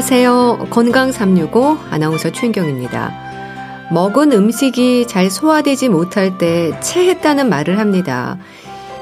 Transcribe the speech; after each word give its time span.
안녕하세요. 0.00 0.68
건강 0.70 1.12
365 1.12 1.76
아나운서 1.90 2.32
최인경입니다. 2.32 3.12
먹은 3.92 4.32
음식이 4.32 5.06
잘 5.06 5.28
소화되지 5.28 5.90
못할 5.90 6.38
때 6.38 6.72
체했다는 6.80 7.50
말을 7.50 7.78
합니다. 7.78 8.38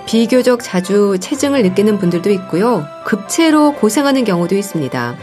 비교적 0.07 0.59
자주 0.61 1.17
체증을 1.21 1.63
느끼는 1.63 1.99
분들도 1.99 2.31
있고요. 2.31 2.85
급체로 3.05 3.75
고생하는 3.75 4.25
경우도 4.25 4.57
있습니다. 4.57 5.15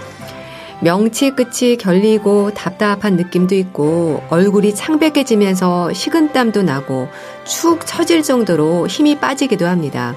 명치 0.80 1.31
끝이 1.31 1.76
결리고 1.76 2.53
답답한 2.53 3.17
느낌도 3.17 3.55
있고 3.55 4.23
얼굴이 4.30 4.76
창백해지면서 4.76 5.92
식은땀도 5.92 6.64
나고 6.64 7.09
축 7.44 7.86
처질 7.86 8.23
정도로 8.23 8.88
힘이 8.88 9.20
빠지기도 9.20 9.67
합니다. 9.67 10.16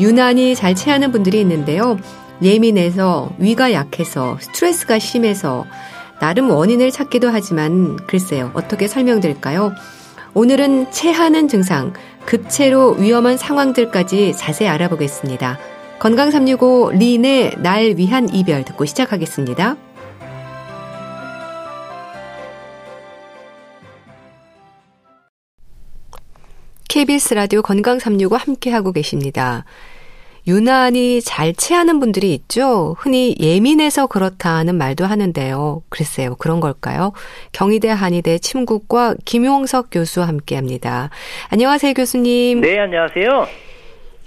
유난히 0.00 0.54
잘 0.54 0.74
체하는 0.74 1.12
분들이 1.12 1.42
있는데요. 1.42 1.98
예민해서 2.42 3.30
위가 3.38 3.72
약해서 3.72 4.36
스트레스가 4.40 4.98
심해서 4.98 5.64
나름 6.20 6.50
원인을 6.50 6.90
찾기도 6.90 7.28
하지만 7.30 7.96
글쎄요. 8.06 8.50
어떻게 8.54 8.88
설명드릴까요? 8.88 9.72
오늘은 10.34 10.90
체하는 10.90 11.48
증상, 11.48 11.92
급체로 12.24 12.92
위험한 12.92 13.36
상황들까지 13.36 14.34
자세히 14.36 14.68
알아보겠습니다. 14.68 15.58
건강 15.98 16.30
365 16.30 16.92
린의 16.92 17.56
날 17.58 17.94
위한 17.96 18.32
이별 18.32 18.64
듣고 18.64 18.86
시작하겠습니다. 18.86 19.76
KBS 26.88 27.34
라디오 27.34 27.62
건강 27.62 27.98
365 27.98 28.36
함께하고 28.36 28.92
계십니다. 28.92 29.64
유난히 30.46 31.20
잘 31.22 31.54
체하는 31.54 32.00
분들이 32.00 32.34
있죠. 32.34 32.96
흔히 32.98 33.36
예민해서 33.38 34.06
그렇다는 34.06 34.76
말도 34.76 35.06
하는데요. 35.06 35.82
글쎄요, 35.88 36.34
그런 36.36 36.58
걸까요? 36.58 37.12
경희대 37.52 37.88
한의대 37.88 38.38
침국과 38.38 39.14
김용석 39.24 39.88
교수와 39.92 40.26
함께 40.26 40.56
합니다. 40.56 41.10
안녕하세요, 41.50 41.94
교수님. 41.94 42.60
네, 42.60 42.78
안녕하세요. 42.80 43.46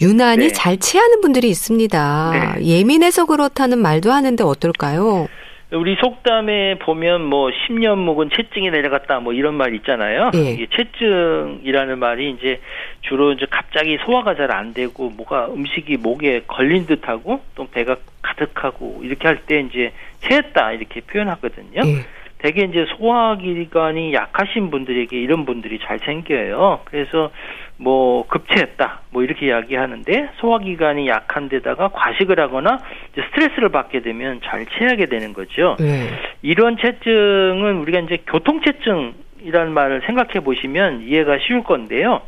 유난히 0.01 0.47
네. 0.47 0.53
잘 0.53 0.77
체하는 0.77 1.21
분들이 1.21 1.49
있습니다. 1.49 2.55
네. 2.57 2.65
예민해서 2.65 3.25
그렇다는 3.25 3.79
말도 3.79 4.11
하는데 4.11 4.41
어떨까요? 4.43 5.27
우리 5.75 5.95
속담에 5.95 6.79
보면 6.79 7.23
뭐 7.25 7.49
10년 7.49 7.97
묵은 7.97 8.29
채증이 8.31 8.71
내려갔다 8.71 9.19
뭐 9.19 9.33
이런 9.33 9.55
말 9.55 9.75
있잖아요. 9.75 10.31
예. 10.35 10.51
이게 10.51 10.67
채증이라는 10.75 11.99
말이 11.99 12.31
이제 12.31 12.61
주로 13.01 13.31
이제 13.33 13.45
갑자기 13.49 13.97
소화가 14.05 14.35
잘 14.35 14.51
안 14.51 14.73
되고 14.73 15.09
뭐가 15.09 15.47
음식이 15.47 15.97
목에 15.97 16.43
걸린 16.47 16.85
듯하고 16.85 17.41
또 17.55 17.67
배가 17.69 17.97
가득하고 18.21 19.01
이렇게 19.03 19.27
할 19.27 19.39
때 19.45 19.59
이제 19.59 19.91
체했다 20.21 20.71
이렇게 20.73 21.01
표현하거든요. 21.01 21.81
예. 21.85 22.05
대개 22.45 22.61
이제 22.61 22.85
소화기관이 22.95 24.13
약하신 24.13 24.69
분들에게 24.69 25.19
이런 25.19 25.45
분들이 25.45 25.79
잘 25.79 25.97
생겨요. 25.97 26.81
그래서 26.85 27.31
뭐 27.77 28.27
급체했다 28.27 29.01
뭐 29.09 29.23
이렇게 29.23 29.47
이야기하는데 29.47 30.29
소화기관이 30.35 31.07
약한 31.07 31.49
데다가 31.49 31.87
과식을 31.87 32.39
하거나 32.39 32.77
스트레스를 33.15 33.69
받게 33.69 34.01
되면 34.01 34.41
잘 34.43 34.67
체하게 34.67 35.07
되는 35.07 35.33
거죠. 35.33 35.75
네. 35.79 36.07
이런 36.43 36.77
체증은 36.77 37.79
우리가 37.79 38.01
이제 38.01 38.17
교통체증이라는 38.27 39.73
말을 39.73 40.03
생각해 40.05 40.41
보시면 40.41 41.01
이해가 41.01 41.39
쉬울 41.39 41.63
건데요. 41.63 42.21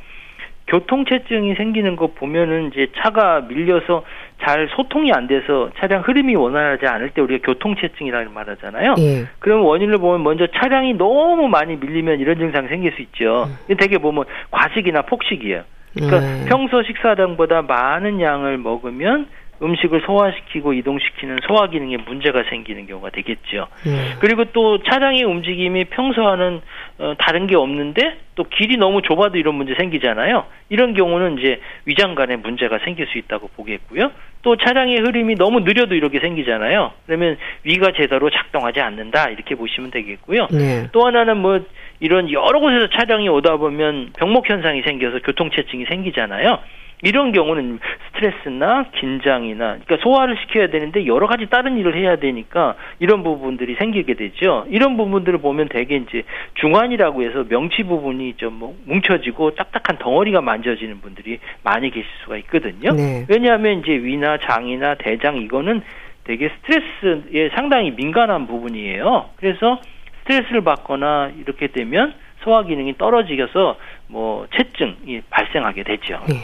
교통체증이 0.66 1.54
생기는 1.56 1.96
거 1.96 2.08
보면은 2.08 2.72
이제 2.72 2.88
차가 2.98 3.42
밀려서 3.42 4.04
잘 4.42 4.70
소통이 4.76 5.12
안 5.12 5.28
돼서 5.28 5.70
차량 5.78 6.02
흐름이 6.02 6.36
원활하지 6.36 6.86
않을 6.86 7.10
때 7.12 7.22
우리가 7.22 7.46
교통체증이라는 7.46 8.34
말 8.34 8.50
하잖아요. 8.50 8.96
예. 9.00 9.26
그럼 9.40 9.66
원인을 9.66 9.98
보면 9.98 10.24
먼저 10.24 10.48
차량이 10.48 10.94
너무 10.94 11.48
많이 11.48 11.76
밀리면 11.76 12.20
이런 12.20 12.38
증상이 12.38 12.68
생길 12.68 12.94
수 12.94 13.02
있죠. 13.02 13.50
음. 13.70 13.78
되게 13.78 13.98
보면 13.98 14.26
과식이나 14.52 15.02
폭식이에요. 15.04 15.64
그러니까 15.96 16.20
음. 16.20 16.46
평소 16.48 16.84
식사량보다 16.84 17.64
많은 17.64 18.22
양을 18.22 18.58
먹으면 18.60 19.28
음식을 19.62 20.02
소화시키고 20.06 20.74
이동시키는 20.74 21.38
소화 21.48 21.68
기능에 21.68 21.98
문제가 21.98 22.44
생기는 22.50 22.86
경우가 22.86 23.10
되겠죠. 23.10 23.68
네. 23.86 24.16
그리고 24.20 24.46
또 24.54 24.84
차량의 24.84 25.24
움직임이 25.24 25.86
평소와는 25.86 26.62
어, 27.00 27.14
다른 27.20 27.48
게 27.48 27.56
없는데 27.56 28.18
또 28.36 28.44
길이 28.44 28.78
너무 28.78 29.02
좁아도 29.02 29.38
이런 29.38 29.56
문제 29.56 29.74
생기잖아요. 29.76 30.46
이런 30.70 30.94
경우는 30.94 31.40
이제 31.40 31.60
위장관에 31.86 32.36
문제가 32.38 32.80
생길 32.80 33.08
수 33.08 33.18
있다고 33.18 33.50
보겠고요. 33.56 34.12
또 34.44 34.56
차량의 34.56 34.98
흐름이 35.00 35.36
너무 35.36 35.62
느려도 35.62 35.96
이렇게 35.96 36.20
생기잖아요. 36.20 36.92
그러면 37.06 37.38
위가 37.64 37.92
제대로 37.94 38.30
작동하지 38.30 38.80
않는다 38.80 39.30
이렇게 39.30 39.56
보시면 39.56 39.92
되겠고요. 39.92 40.48
네. 40.52 40.88
또 40.92 41.06
하나는 41.06 41.38
뭐 41.38 41.60
이런 42.00 42.32
여러 42.32 42.60
곳에서 42.60 42.88
차량이 42.90 43.28
오다 43.28 43.58
보면 43.58 44.12
병목 44.18 44.50
현상이 44.50 44.84
생겨서 44.84 45.20
교통체증이 45.20 45.86
생기잖아요. 45.86 46.60
이런 47.04 47.32
경우는 47.32 47.80
스트레스나 48.08 48.86
긴장이나 48.96 49.78
그러니까 49.86 49.98
소화를 50.02 50.36
시켜야 50.42 50.68
되는데 50.68 51.06
여러 51.06 51.28
가지 51.28 51.46
다른 51.46 51.78
일을 51.78 51.96
해야 51.96 52.16
되니까 52.16 52.76
이런 53.00 53.22
부분들이 53.24 53.76
생기게 53.76 54.16
되죠. 54.16 54.66
이런 54.70 54.98
부분들을 54.98 55.38
보면 55.40 55.70
대개 55.70 55.96
이제 55.96 56.24
중환이라고 56.56 57.24
해서 57.24 57.46
명치 57.48 57.84
부분이 57.84 58.34
좀 58.38 58.58
뭐 58.58 58.76
뭉쳐지고 58.86 59.56
딱딱한 59.56 60.00
덩어리가 60.00 60.42
만져지는 60.42 61.00
분들이 61.02 61.40
많이 61.64 61.92
계실 61.92 62.08
수가 62.24 62.38
있거든요. 62.38 62.92
네. 62.94 63.26
왜냐하면 63.30 63.80
이제 63.80 63.92
위나 63.92 64.38
장이나 64.38 64.96
대장 64.96 65.38
이거는 65.38 65.82
되게 66.24 66.50
스트레스에 66.50 67.50
상당히 67.56 67.92
민감한 67.92 68.48
부분이에요. 68.48 69.30
그래서 69.36 69.80
스트레스를 70.22 70.62
받거나 70.62 71.32
이렇게 71.40 71.68
되면 71.68 72.14
소화 72.44 72.64
기능이 72.64 72.98
떨어지셔서 72.98 73.78
뭐 74.08 74.48
체증이 74.56 75.22
발생하게 75.30 75.84
되죠. 75.84 76.20
네. 76.28 76.36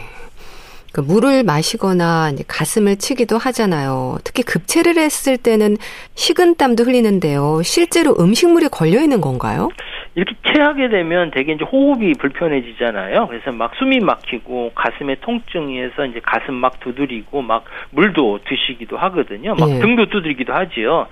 그 0.94 1.00
물을 1.00 1.42
마시거나 1.42 2.30
가슴을 2.46 2.96
치기도 2.98 3.36
하잖아요. 3.36 4.18
특히 4.22 4.44
급체를 4.44 4.96
했을 4.96 5.36
때는 5.36 5.76
식은땀도 6.14 6.84
흘리는데요. 6.84 7.62
실제로 7.64 8.14
음식물이 8.16 8.68
걸려 8.68 9.00
있는 9.00 9.20
건가요? 9.20 9.70
이렇게 10.14 10.36
체하게 10.46 10.90
되면 10.90 11.32
대개 11.32 11.52
이제 11.52 11.64
호흡이 11.64 12.12
불편해지잖아요. 12.12 13.26
그래서 13.26 13.50
막 13.50 13.72
숨이 13.74 13.98
막히고 13.98 14.70
가슴에 14.76 15.16
통증이 15.16 15.80
해서 15.80 16.06
이제 16.06 16.20
가슴 16.22 16.54
막 16.54 16.78
두드리고 16.78 17.42
막 17.42 17.64
물도 17.90 18.38
드시기도 18.48 18.96
하거든요. 18.96 19.56
막 19.56 19.68
네. 19.68 19.80
등도 19.80 20.10
두드리기도 20.10 20.54
하지요. 20.54 21.08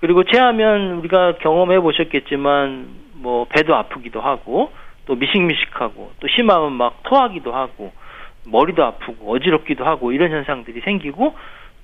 그리고 0.00 0.24
체하면 0.24 1.00
우리가 1.00 1.36
경험해 1.42 1.80
보셨겠지만 1.80 2.86
뭐 3.16 3.44
배도 3.44 3.74
아프기도 3.74 4.22
하고 4.22 4.72
또 5.04 5.16
미식미식하고 5.16 6.12
또 6.18 6.28
심하면 6.28 6.72
막 6.72 7.02
토하기도 7.02 7.52
하고 7.52 7.92
머리도 8.50 8.84
아프고 8.84 9.32
어지럽기도 9.32 9.84
하고 9.84 10.12
이런 10.12 10.30
현상들이 10.30 10.80
생기고 10.80 11.34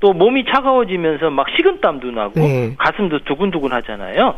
또 0.01 0.13
몸이 0.13 0.45
차가워지면서 0.47 1.31
막 1.31 1.47
식은땀도 1.57 2.11
나고 2.11 2.41
네. 2.41 2.75
가슴도 2.79 3.21
두근두근 3.21 3.73
하잖아요. 3.73 4.35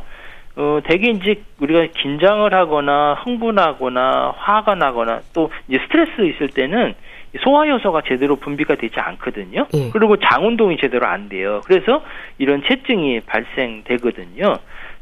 어, 0.56 0.78
대개 0.84 1.10
이제 1.10 1.42
우리가 1.60 1.86
긴장을 1.98 2.52
하거나 2.54 3.14
흥분하거나 3.24 4.34
화가 4.36 4.74
나거나 4.74 5.20
또 5.34 5.50
이제 5.68 5.78
스트레스 5.84 6.22
있을 6.22 6.48
때는 6.48 6.94
소화 7.42 7.66
효소가 7.66 8.02
제대로 8.06 8.36
분비가 8.36 8.76
되지 8.76 8.98
않거든요. 8.98 9.66
네. 9.72 9.90
그리고 9.92 10.16
장 10.16 10.46
운동이 10.46 10.78
제대로 10.78 11.06
안 11.06 11.28
돼요. 11.28 11.60
그래서 11.66 12.02
이런 12.38 12.62
체증이 12.62 13.20
발생되거든요. 13.20 14.54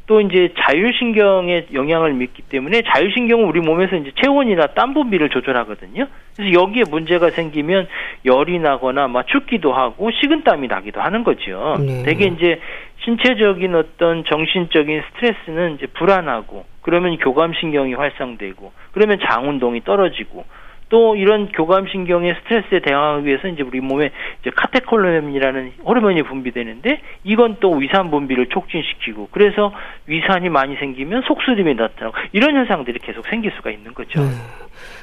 또 0.07 0.21
이제 0.21 0.53
자율신경의 0.59 1.69
영향을 1.73 2.13
믿기 2.13 2.43
때문에 2.43 2.83
자율신경은 2.83 3.47
우리 3.47 3.61
몸에서 3.61 3.97
이제 3.97 4.13
체온이나 4.23 4.69
땀 4.69 4.93
분비를 4.93 5.31
조절하거든요. 5.31 6.07
그래서 6.37 6.53
여기에 6.53 6.83
문제가 6.91 7.31
생기면 7.31 7.89
열이 8.27 8.59
나거나 8.59 9.09
막 9.09 9.27
춥기도 9.27 9.73
하고 9.73 10.11
식은땀이 10.11 10.69
나기도 10.69 11.01
하는 11.01 11.25
거죠. 11.25 11.77
네. 11.81 12.03
대개 12.03 12.27
이제 12.27 12.61
신체적인 13.05 13.75
어떤 13.75 14.25
정신적인 14.25 15.03
스트레스는 15.09 15.77
이제 15.77 15.87
불안하고 15.87 16.65
그러면 16.83 17.17
교감신경이 17.17 17.95
활성되고 17.95 18.73
그러면 18.93 19.19
장 19.27 19.49
운동이 19.49 19.85
떨어지고 19.85 20.45
또 20.89 21.17
이런 21.17 21.49
교감신경의 21.49 22.37
스트레스에 22.43 22.81
대응하기 22.81 23.27
위해서 23.27 23.49
이제 23.49 23.63
우리 23.63 23.81
몸에 23.81 24.11
이제 24.41 24.51
카테콜로멘이라는 24.55 25.73
호르몬이 25.85 26.23
분비되는데 26.23 27.01
이건 27.25 27.57
또 27.61 27.73
위산 27.73 28.11
분비를 28.11 28.47
촉진시키고 28.49 29.29
그래서 29.31 29.73
위산이 30.07 30.49
많이 30.51 30.77
생기면 30.77 31.23
속쓰림이 31.23 31.75
나타나고 31.75 32.17
이런 32.33 32.55
현상들이 32.55 32.99
계속 33.01 33.27
생길 33.27 33.53
수가 33.57 33.71
있는 33.71 33.95
거죠. 33.95 34.21
음. 34.21 34.31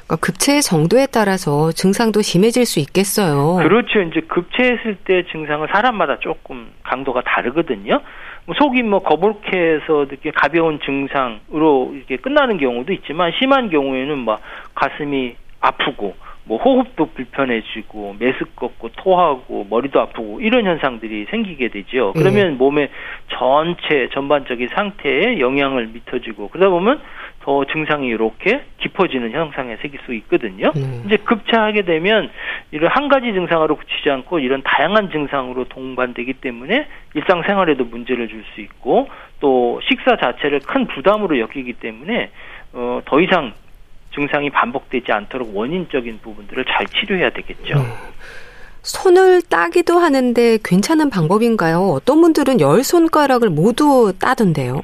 그러니까 0.06 0.16
급체의 0.16 0.62
정도에 0.62 1.06
따라서 1.06 1.72
증상도 1.72 2.22
심해질 2.22 2.64
수 2.66 2.80
있겠어요. 2.80 3.56
그렇죠. 3.56 4.00
이제 4.02 4.20
급체했을 4.20 4.96
때 5.04 5.24
증상은 5.32 5.68
사람마다 5.72 6.18
조금 6.18 6.70
강도가 6.82 7.22
다르거든요. 7.22 8.00
뭐 8.44 8.54
속이 8.58 8.82
뭐 8.82 9.00
거북해서 9.00 10.04
이렇게 10.04 10.30
가벼운 10.32 10.80
증상으로 10.80 11.92
이렇게 11.94 12.16
끝나는 12.16 12.58
경우도 12.58 12.92
있지만 12.92 13.32
심한 13.38 13.70
경우에는 13.70 14.18
막 14.18 14.40
가슴이 14.74 15.36
아프고 15.62 16.14
뭐 16.44 16.58
호흡도 16.58 17.06
불편해지고 17.14 18.16
메스껍고 18.18 18.88
토하고 18.96 19.66
머리도 19.70 20.00
아프고 20.00 20.40
이런 20.40 20.66
현상들이 20.66 21.26
생기게 21.30 21.68
되죠. 21.68 22.12
그러면 22.16 22.48
네. 22.48 22.54
몸의 22.56 22.88
전체 23.28 24.08
전반적인 24.12 24.68
상태에 24.74 25.38
영향을 25.38 25.86
미쳐지고 25.86 26.48
그러다 26.48 26.68
보면 26.68 27.00
더 27.42 27.64
증상이 27.64 28.08
이렇게 28.08 28.62
깊어지는 28.78 29.30
현상에 29.30 29.76
생길 29.76 30.00
수 30.04 30.12
있거든요. 30.14 30.72
네. 30.74 31.02
이제 31.06 31.16
급차하게 31.16 31.82
되면 31.82 32.28
이런 32.72 32.90
한 32.92 33.08
가지 33.08 33.32
증상으로 33.32 33.76
그치지 33.76 34.10
않고 34.10 34.40
이런 34.40 34.62
다양한 34.62 35.10
증상으로 35.10 35.64
동반되기 35.68 36.34
때문에 36.34 36.88
일상생활에도 37.14 37.84
문제를 37.84 38.28
줄 38.28 38.42
수 38.54 38.60
있고 38.60 39.08
또 39.38 39.80
식사 39.88 40.16
자체를 40.16 40.60
큰 40.60 40.86
부담으로 40.88 41.38
여기기 41.38 41.74
때문에 41.74 42.30
어, 42.72 43.00
더 43.04 43.20
이상 43.20 43.52
증상이 44.14 44.50
반복되지 44.50 45.12
않도록 45.12 45.56
원인적인 45.56 46.20
부분들을 46.22 46.64
잘 46.66 46.86
치료해야 46.86 47.30
되겠죠. 47.30 47.74
네. 47.74 47.84
손을 48.82 49.42
따기도 49.42 49.98
하는데 49.98 50.58
괜찮은 50.64 51.08
방법인가요? 51.10 51.90
어떤 51.90 52.20
분들은 52.20 52.60
열 52.60 52.82
손가락을 52.82 53.48
모두 53.48 54.12
따던데요. 54.18 54.82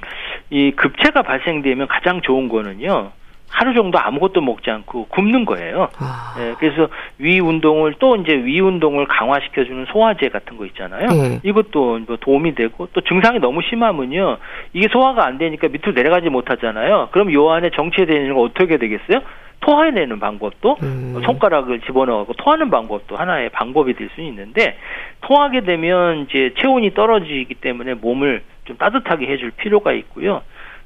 이 0.51 0.71
급체가 0.73 1.23
발생되면 1.23 1.89
가장 1.89 2.21
좋은 2.23 2.49
거는요. 2.49 3.11
하루 3.49 3.75
정도 3.75 3.99
아무것도 3.99 4.41
먹지 4.41 4.71
않고 4.71 5.07
굶는 5.09 5.45
거예요. 5.45 5.89
아. 5.99 6.35
네, 6.39 6.55
그래서 6.59 6.89
위 7.19 7.41
운동을 7.41 7.95
또 7.99 8.17
이제 8.17 8.33
위 8.33 8.61
운동을 8.61 9.07
강화시켜주는 9.07 9.87
소화제 9.87 10.29
같은 10.29 10.57
거 10.57 10.67
있잖아요. 10.67 11.07
네. 11.09 11.41
이것도 11.43 12.01
뭐 12.07 12.17
도움이 12.21 12.55
되고 12.55 12.89
또 12.93 13.01
증상이 13.01 13.39
너무 13.41 13.61
심하면요, 13.63 14.37
이게 14.75 14.89
소화가 14.89 15.27
안 15.27 15.39
되니까 15.39 15.69
밑으로 15.69 15.93
내려가지 15.93 16.29
못하잖아요. 16.29 17.09
그럼 17.13 17.33
요 17.33 17.51
안에 17.51 17.71
정체되는 17.71 18.35
거 18.35 18.43
어떻게 18.43 18.77
되겠어요? 18.77 19.23
토해내는 19.61 20.21
방법도 20.21 20.77
음. 20.83 21.21
손가락을 21.25 21.81
집어넣고 21.81 22.35
토하는 22.35 22.71
방법도 22.71 23.17
하나의 23.17 23.49
방법이 23.49 23.95
될 23.95 24.09
수 24.15 24.21
있는데 24.21 24.79
토하게 25.23 25.63
되면 25.63 26.27
이제 26.31 26.55
체온이 26.59 26.95
떨어지기 26.95 27.55
때문에 27.55 27.95
몸을 27.95 28.43
좀 28.67 28.77
따뜻하게 28.77 29.27
해줄 29.27 29.51
필요가 29.51 29.93
있고요. 29.93 30.43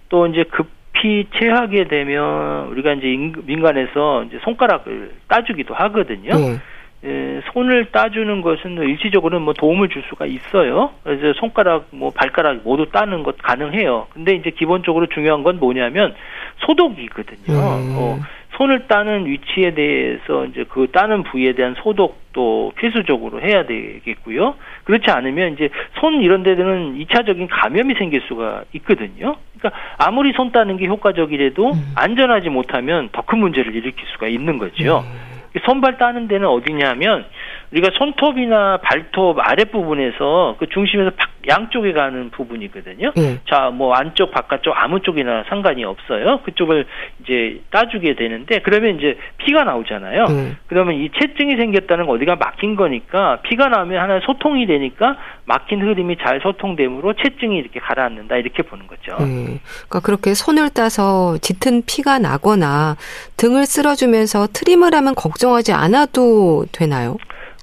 또 0.08 0.26
이제 0.26 0.44
급 0.44 0.68
히 0.94 1.26
체하게 1.38 1.88
되면 1.88 2.68
우리가 2.68 2.92
이제 2.92 3.06
민간에서 3.44 4.24
이제 4.24 4.38
손가락을 4.44 5.12
따주기도 5.26 5.74
하거든요. 5.74 6.34
네. 6.34 6.58
예, 7.04 7.40
손을 7.52 7.86
따주는 7.86 8.42
것은 8.42 8.76
일시적으로는 8.76 9.44
뭐 9.44 9.54
도움을 9.54 9.88
줄 9.88 10.04
수가 10.08 10.26
있어요. 10.26 10.90
그래서 11.02 11.32
손가락, 11.40 11.86
뭐 11.90 12.10
발가락 12.10 12.60
모두 12.62 12.86
따는 12.90 13.24
것 13.24 13.36
가능해요. 13.38 14.06
근데 14.12 14.34
이제 14.34 14.50
기본적으로 14.50 15.06
중요한 15.06 15.42
건 15.42 15.58
뭐냐면 15.58 16.14
소독이거든요. 16.58 17.58
음. 17.58 17.94
어, 17.96 18.20
손을 18.56 18.86
따는 18.86 19.26
위치에 19.26 19.74
대해서 19.74 20.44
이제 20.46 20.64
그 20.68 20.88
따는 20.92 21.24
부위에 21.24 21.54
대한 21.54 21.74
소독도 21.82 22.72
필수적으로 22.76 23.40
해야 23.40 23.66
되겠고요. 23.66 24.54
그렇지 24.84 25.10
않으면 25.10 25.54
이제 25.54 25.68
손 26.00 26.22
이런 26.22 26.42
데는 26.42 26.98
2차적인 26.98 27.48
감염이 27.50 27.94
생길 27.94 28.20
수가 28.22 28.64
있거든요. 28.74 29.36
그러니까 29.58 29.80
아무리 29.98 30.32
손 30.32 30.50
따는 30.50 30.76
게 30.76 30.86
효과적이라도 30.86 31.72
음. 31.72 31.92
안전하지 31.94 32.48
못하면 32.48 33.08
더 33.12 33.22
큰 33.22 33.38
문제를 33.38 33.74
일으킬 33.74 34.04
수가 34.12 34.26
있는 34.28 34.58
거죠. 34.58 35.04
음. 35.06 35.32
손발 35.64 35.98
따는 35.98 36.28
데는 36.28 36.48
어디냐면 36.48 37.24
우리가 37.72 37.90
손톱이나 37.98 38.78
발톱 38.82 39.38
아랫부분에서 39.40 40.56
그 40.58 40.66
중심에서 40.68 41.10
양쪽에 41.48 41.92
가는 41.92 42.30
부분이거든요. 42.30 43.12
네. 43.16 43.40
자, 43.48 43.70
뭐 43.70 43.94
안쪽, 43.94 44.30
바깥쪽 44.30 44.74
아무 44.76 45.00
쪽이나 45.00 45.44
상관이 45.48 45.84
없어요. 45.84 46.40
그쪽을 46.44 46.86
이제 47.22 47.60
따주게 47.70 48.14
되는데 48.14 48.60
그러면 48.60 48.98
이제 48.98 49.16
피가 49.38 49.64
나오잖아요. 49.64 50.26
네. 50.26 50.56
그러면 50.66 50.94
이 50.94 51.10
체증이 51.18 51.56
생겼다는 51.56 52.06
건 52.06 52.16
어디가 52.16 52.36
막힌 52.36 52.76
거니까 52.76 53.40
피가 53.42 53.68
나면 53.68 54.00
하나 54.00 54.20
소통이 54.20 54.66
되니까 54.66 55.16
막힌 55.46 55.80
흐름이 55.80 56.18
잘 56.22 56.40
소통되므로 56.42 57.14
체증이 57.14 57.56
이렇게 57.56 57.80
가라앉는다 57.80 58.36
이렇게 58.36 58.62
보는 58.62 58.86
거죠. 58.86 59.16
네. 59.24 59.60
그러니까 59.88 60.00
그렇게 60.04 60.34
손을 60.34 60.68
따서 60.70 61.36
짙은 61.38 61.82
피가 61.86 62.18
나거나 62.18 62.96
등을 63.36 63.66
쓸어주면서 63.66 64.48
트림을 64.52 64.94
하면 64.94 65.14
걱정하지 65.14 65.72
않아도 65.72 66.66
되나요? 66.70 67.16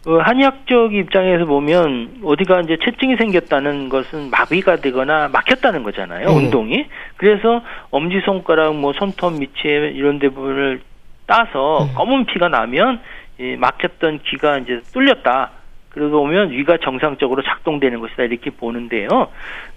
그 0.04 0.18
한의학적 0.18 0.94
입장에서 0.94 1.46
보면 1.46 2.22
어디가 2.24 2.62
이제 2.62 2.78
체증이 2.84 3.18
생겼다는 3.18 3.90
것은 3.90 4.30
마비가 4.30 4.78
되거나 4.78 5.28
막혔다는 5.28 5.84
거잖아요. 5.84 6.28
네. 6.28 6.34
운동이. 6.34 6.86
그래서 7.18 7.62
엄지 7.92 8.22
손가락 8.26 8.76
뭐 8.76 8.94
손톱 8.94 9.40
밑에 9.40 9.92
이런 9.94 10.20
부분을 10.20 10.82
따서 11.26 11.86
네. 11.88 11.94
검은 11.96 12.26
피가 12.28 12.48
나면 12.48 13.02
이 13.40 13.56
막혔던 13.58 14.20
귀가 14.26 14.58
이제 14.58 14.82
뚫렸다. 14.94 15.52
그러고 15.90 16.22
보면 16.22 16.52
위가 16.52 16.78
정상적으로 16.78 17.42
작동되는 17.42 18.00
것이다 18.00 18.24
이렇게 18.24 18.52
보는데요. 18.52 19.30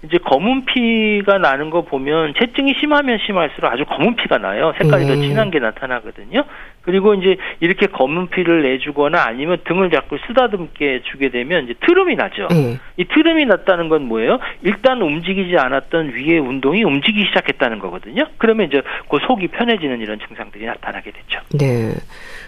이제 0.03 0.17
검은 0.19 0.65
피가 0.65 1.39
나는 1.39 1.69
거 1.71 1.81
보면 1.81 2.35
체증이 2.37 2.75
심하면 2.79 3.17
심할수록 3.25 3.71
아주 3.71 3.83
검은 3.85 4.15
피가 4.15 4.37
나요. 4.37 4.73
색깔이 4.77 5.05
음. 5.05 5.07
더 5.07 5.15
진한 5.15 5.49
게 5.49 5.59
나타나거든요. 5.59 6.43
그리고 6.83 7.15
이제 7.15 7.37
이렇게 7.61 7.87
검은 7.87 8.27
피를 8.27 8.61
내주거나 8.61 9.23
아니면 9.23 9.57
등을 9.63 9.89
자꾸 9.89 10.17
쓰다듬게 10.27 11.01
주게 11.11 11.29
되면 11.29 11.63
이제 11.63 11.73
트름이 11.85 12.15
나죠. 12.15 12.47
음. 12.51 12.79
이 12.97 13.05
트름이 13.05 13.45
났다는 13.45 13.89
건 13.89 14.03
뭐예요? 14.03 14.39
일단 14.61 15.01
움직이지 15.01 15.57
않았던 15.57 16.13
위의 16.13 16.39
운동이 16.39 16.83
움직이기 16.83 17.25
시작했다는 17.27 17.79
거거든요. 17.79 18.25
그러면 18.37 18.67
이제 18.67 18.81
그 19.09 19.17
속이 19.25 19.47
편해지는 19.47 19.99
이런 19.99 20.19
증상들이 20.19 20.65
나타나게 20.65 21.11
되죠. 21.11 21.39
네. 21.57 21.93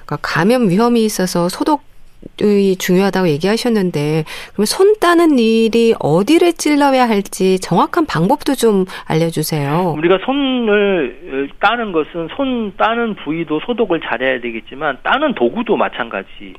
그러니까 0.06 0.18
감염 0.22 0.70
위험이 0.70 1.04
있어서 1.06 1.50
소독 1.50 1.95
이 2.42 2.76
중요하다고 2.78 3.30
얘기하셨는데 3.30 4.26
그러면 4.54 4.66
손 4.66 4.96
따는 5.00 5.40
일이 5.40 5.94
어디를 6.00 6.54
찔러야 6.54 7.08
할지 7.08 7.60
정확한 7.60 8.06
방법도 8.06 8.56
좀 8.56 8.86
알려주세요. 9.08 9.94
우리가 9.98 10.20
손을 10.26 11.50
따는 11.60 11.92
것은 11.92 12.28
손 12.36 12.74
따는 12.78 13.16
부위도 13.16 13.62
소독을 13.66 14.02
잘해야 14.02 14.42
되겠지만 14.42 14.98
따는 15.04 15.34
도구도 15.36 15.78
마찬가지 15.78 16.56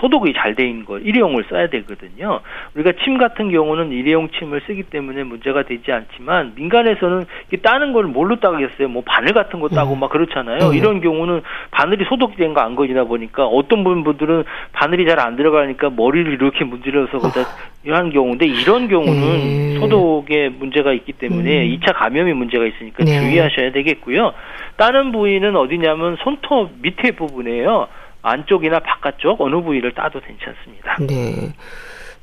소독이 0.00 0.32
잘 0.34 0.54
돼 0.54 0.66
있는 0.68 0.84
거 0.84 0.98
일회용을 0.98 1.44
써야 1.48 1.68
되거든요. 1.68 2.40
우리가 2.74 2.92
침 3.04 3.16
같은 3.18 3.50
경우는 3.50 3.90
일회용 3.92 4.28
침을 4.30 4.60
쓰기 4.66 4.82
때문에 4.82 5.24
문제가 5.24 5.62
되지 5.62 5.90
않지만 5.92 6.52
민간에서는 6.56 7.24
따는 7.62 7.92
걸 7.92 8.04
뭘로 8.04 8.36
따겠어요? 8.40 8.88
뭐 8.88 9.02
바늘 9.06 9.32
같은 9.32 9.60
거 9.60 9.68
따고 9.68 9.94
음. 9.94 10.00
막 10.00 10.10
그렇잖아요. 10.10 10.70
음. 10.70 10.74
이런 10.74 11.00
경우는 11.00 11.42
바늘이 11.70 12.04
소독된 12.06 12.54
거 12.54 12.62
안 12.62 12.76
걸리다 12.76 13.04
보니까 13.04 13.44
어떤 13.46 13.82
분들은 13.82 14.44
바늘이 14.72 15.06
잘 15.06 15.18
안 15.22 15.36
들어가니까 15.36 15.90
머리를 15.90 16.32
이렇게 16.32 16.64
문질러서 16.64 17.18
그다 17.18 17.46
이런 17.84 18.10
경우인데 18.10 18.46
이런 18.46 18.88
경우는 18.88 19.22
음. 19.22 19.76
소독에 19.80 20.48
문제가 20.48 20.92
있기 20.92 21.12
때문에 21.12 21.64
음. 21.66 21.76
2차 21.78 21.94
감염이 21.94 22.32
문제가 22.32 22.64
있으니까 22.66 23.04
네. 23.04 23.18
주의하셔야 23.20 23.72
되겠고요. 23.72 24.32
다른 24.76 25.12
부위는 25.12 25.54
어디냐면 25.56 26.16
손톱 26.22 26.70
밑에 26.82 27.12
부분에요. 27.12 27.88
안쪽이나 28.22 28.78
바깥쪽 28.80 29.40
어느 29.40 29.60
부위를 29.60 29.92
따도 29.92 30.20
괜찮습니다. 30.20 30.96
네. 31.00 31.54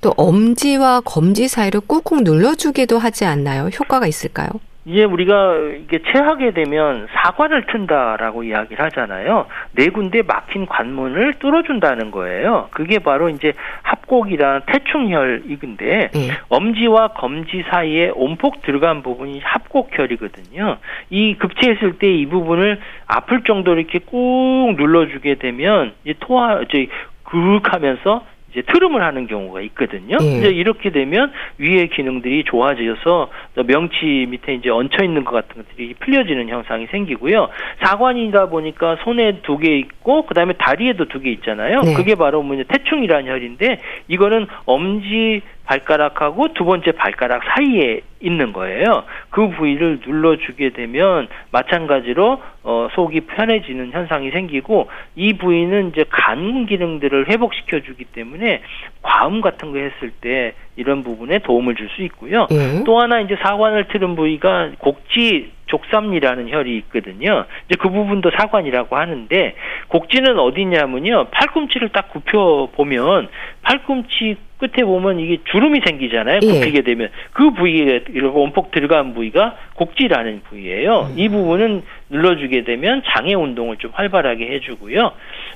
또 0.02 0.14
엄지와 0.16 1.02
검지 1.02 1.48
사이를 1.48 1.82
꾹꾹 1.82 2.22
눌러주기도 2.22 2.98
하지 2.98 3.26
않나요? 3.26 3.66
효과가 3.66 4.08
있을까요? 4.08 4.50
이제 4.86 5.04
우리가 5.04 5.56
이게 5.78 6.00
체하게 6.02 6.52
되면 6.52 7.08
사관을 7.14 7.66
튼다라고 7.68 8.44
이야기를 8.44 8.84
하잖아요. 8.86 9.46
네 9.74 9.90
군데 9.90 10.22
막힌 10.24 10.66
관문을 10.66 11.36
뚫어준다는 11.40 12.12
거예요. 12.12 12.70
그게 12.72 12.98
바로 12.98 13.30
이제 13.30 13.54
합 13.84 13.99
곡이란 14.10 14.64
태충혈이근데 14.66 16.10
네. 16.14 16.30
엄지와 16.50 17.10
검지 17.10 17.64
사이에 17.70 18.12
온폭 18.14 18.62
들어간 18.64 19.04
부분이 19.04 19.40
합곡혈이거든요. 19.40 20.78
이 21.10 21.36
급체했을 21.36 21.98
때 21.98 22.10
이 22.10 22.26
부분을 22.26 22.80
아플 23.08 23.44
정도로 23.44 23.80
이렇게 23.80 24.00
꾹 24.00 24.76
눌러주게 24.78 25.36
되면 25.36 25.94
이 26.04 26.14
토하, 26.20 26.60
저기 26.70 26.90
그윽하면서 27.24 28.26
이제 28.52 28.62
트름을 28.64 29.02
하는 29.04 29.28
경우가 29.28 29.62
있거든요. 29.62 30.18
예. 30.22 30.26
이제 30.38 30.48
이렇게 30.50 30.90
되면 30.90 31.32
위의 31.58 31.90
기능들이 31.90 32.44
좋아져서 32.46 33.30
명치 33.68 34.28
밑에 34.30 34.56
이제 34.56 34.70
얹혀 34.70 35.04
있는 35.04 35.24
것 35.24 35.32
같은 35.32 35.64
것들이 35.64 35.94
풀려지는 36.00 36.50
현상이 36.50 36.88
생기고요. 36.88 37.50
사관이다 37.84 38.48
보니까 38.50 38.98
손에 39.04 39.42
두 39.42 39.60
개 39.60 39.76
있고 39.78 40.26
그다음에 40.26 40.54
다리에도 40.54 41.06
두 41.06 41.20
개 41.20 41.30
있잖아요. 41.32 41.82
네. 41.82 41.94
그게 41.94 42.16
바로 42.16 42.42
뭐냐 42.42 42.64
태충이라는 42.70 43.30
혈인데 43.30 43.80
이거는 44.08 44.48
엄지 44.66 45.42
발가락하고 45.70 46.54
두 46.54 46.66
번째 46.66 46.92
발가락 46.94 47.44
사이에 47.44 48.02
있는 48.22 48.52
거예요. 48.54 49.04
그 49.30 49.50
부위를 49.50 50.00
눌러주게 50.06 50.72
되면 50.72 51.28
마찬가지로 51.52 52.42
어, 52.64 52.88
속이 52.94 53.22
편해지는 53.22 53.92
현상이 53.92 54.32
생기고 54.32 54.90
이 55.16 55.34
부위는 55.34 55.90
이제 55.90 56.04
간 56.10 56.66
기능들을 56.66 57.30
회복시켜 57.30 57.82
주기 57.82 58.04
때문에 58.04 58.62
과음 59.02 59.42
같은 59.42 59.72
거 59.72 59.78
했을 59.78 60.12
때 60.22 60.54
이런 60.76 61.04
부분에 61.04 61.40
도움을 61.40 61.76
줄 61.76 61.90
수 61.90 62.04
있고요. 62.04 62.46
예. 62.52 62.84
또 62.86 63.00
하나 63.00 63.20
이제 63.20 63.36
사관을 63.42 63.88
틀은 63.88 64.16
부위가 64.16 64.70
곡지 64.78 65.52
족삼리라는 65.70 66.50
혈이 66.50 66.76
있거든요. 66.78 67.46
이제 67.68 67.78
그 67.80 67.90
부분도 67.90 68.32
사관이라고 68.32 68.98
하는데 68.98 69.56
곡지는 69.88 70.38
어디냐면요. 70.38 71.28
팔꿈치를 71.32 71.90
딱 71.90 72.10
굽혀 72.10 72.70
보면 72.76 73.30
팔꿈치 73.62 74.36
끝에 74.58 74.84
보면 74.84 75.20
이게 75.20 75.38
주름이 75.46 75.82
생기잖아요. 75.86 76.40
예. 76.44 76.48
굽히게 76.48 76.82
되면 76.82 77.10
그 77.32 77.52
부위에 77.52 78.04
이렇게 78.10 78.38
원폭 78.38 78.72
들어간 78.72 79.14
부위가 79.14 79.56
곡지라는 79.76 80.42
부위예요. 80.50 81.12
음. 81.12 81.14
이 81.18 81.30
부분은 81.30 81.84
눌러주게 82.10 82.64
되면 82.64 83.02
장애 83.06 83.34
운동을 83.34 83.78
좀 83.78 83.92
활발하게 83.94 84.48
해주고요. 84.48 85.12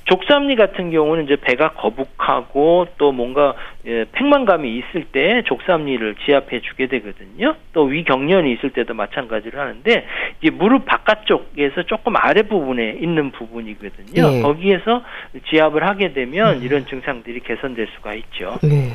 족삼리 0.05 0.55
같은 0.55 0.91
경우는 0.91 1.25
이제 1.25 1.35
배가 1.35 1.69
거북하고 1.69 2.87
또 2.97 3.11
뭔가 3.11 3.55
예, 3.85 4.05
팽만감이 4.11 4.77
있을 4.77 5.05
때 5.05 5.43
족삼리를 5.45 6.15
지압해 6.25 6.61
주게 6.61 6.87
되거든요. 6.87 7.55
또 7.73 7.83
위경련이 7.83 8.53
있을 8.53 8.69
때도 8.71 8.93
마찬가지로 8.93 9.59
하는데 9.59 10.05
이제 10.41 10.51
무릎 10.51 10.85
바깥쪽에서 10.85 11.83
조금 11.83 12.15
아래 12.15 12.43
부분에 12.43 12.97
있는 13.01 13.31
부분이거든요. 13.31 14.29
네. 14.29 14.41
거기에서 14.41 15.03
지압을 15.49 15.87
하게 15.87 16.13
되면 16.13 16.57
음. 16.57 16.63
이런 16.63 16.85
증상들이 16.85 17.41
개선될 17.41 17.87
수가 17.95 18.13
있죠. 18.13 18.59
네. 18.61 18.91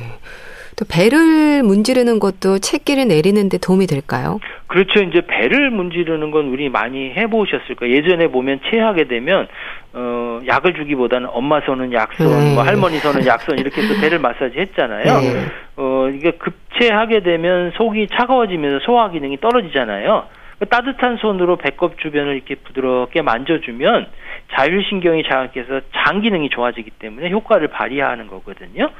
또 0.79 0.85
배를 0.85 1.61
문지르는 1.63 2.19
것도 2.19 2.59
채기를 2.59 3.09
내리는데 3.09 3.57
도움이 3.57 3.85
될까요? 3.85 4.39
그렇죠. 4.67 5.01
이제 5.01 5.21
배를 5.27 5.71
문지르는 5.71 6.31
건 6.31 6.47
우리 6.47 6.69
많이 6.69 7.11
해보셨을 7.11 7.75
거예요. 7.75 7.95
예전에 7.95 8.29
보면 8.29 8.61
체하게 8.69 9.09
되면 9.09 9.49
어 9.91 10.39
약을 10.47 10.75
주기보다는 10.75 11.27
엄마 11.33 11.59
손은 11.59 11.91
약손, 11.91 12.27
네. 12.27 12.53
뭐 12.53 12.63
할머니 12.63 12.97
손은 12.99 13.25
약손 13.25 13.57
이렇게 13.59 13.81
해서 13.81 13.99
배를 13.99 14.19
마사지 14.19 14.57
했잖아요. 14.57 15.03
네. 15.03 15.45
어 15.75 16.09
이게 16.15 16.31
급체하게 16.31 17.23
되면 17.23 17.71
속이 17.75 18.07
차가워지면서 18.15 18.85
소화 18.85 19.09
기능이 19.09 19.37
떨어지잖아요. 19.41 20.27
그 20.59 20.65
따뜻한 20.67 21.17
손으로 21.17 21.57
배꼽 21.57 21.99
주변을 21.99 22.35
이렇게 22.35 22.55
부드럽게 22.55 23.21
만져주면 23.21 24.07
자율신경이 24.53 25.23
자극해서 25.23 25.81
장 25.93 26.21
기능이 26.21 26.49
좋아지기 26.49 26.91
때문에 26.99 27.31
효과를 27.31 27.67
발휘하는 27.67 28.27
거거든요. 28.27 28.91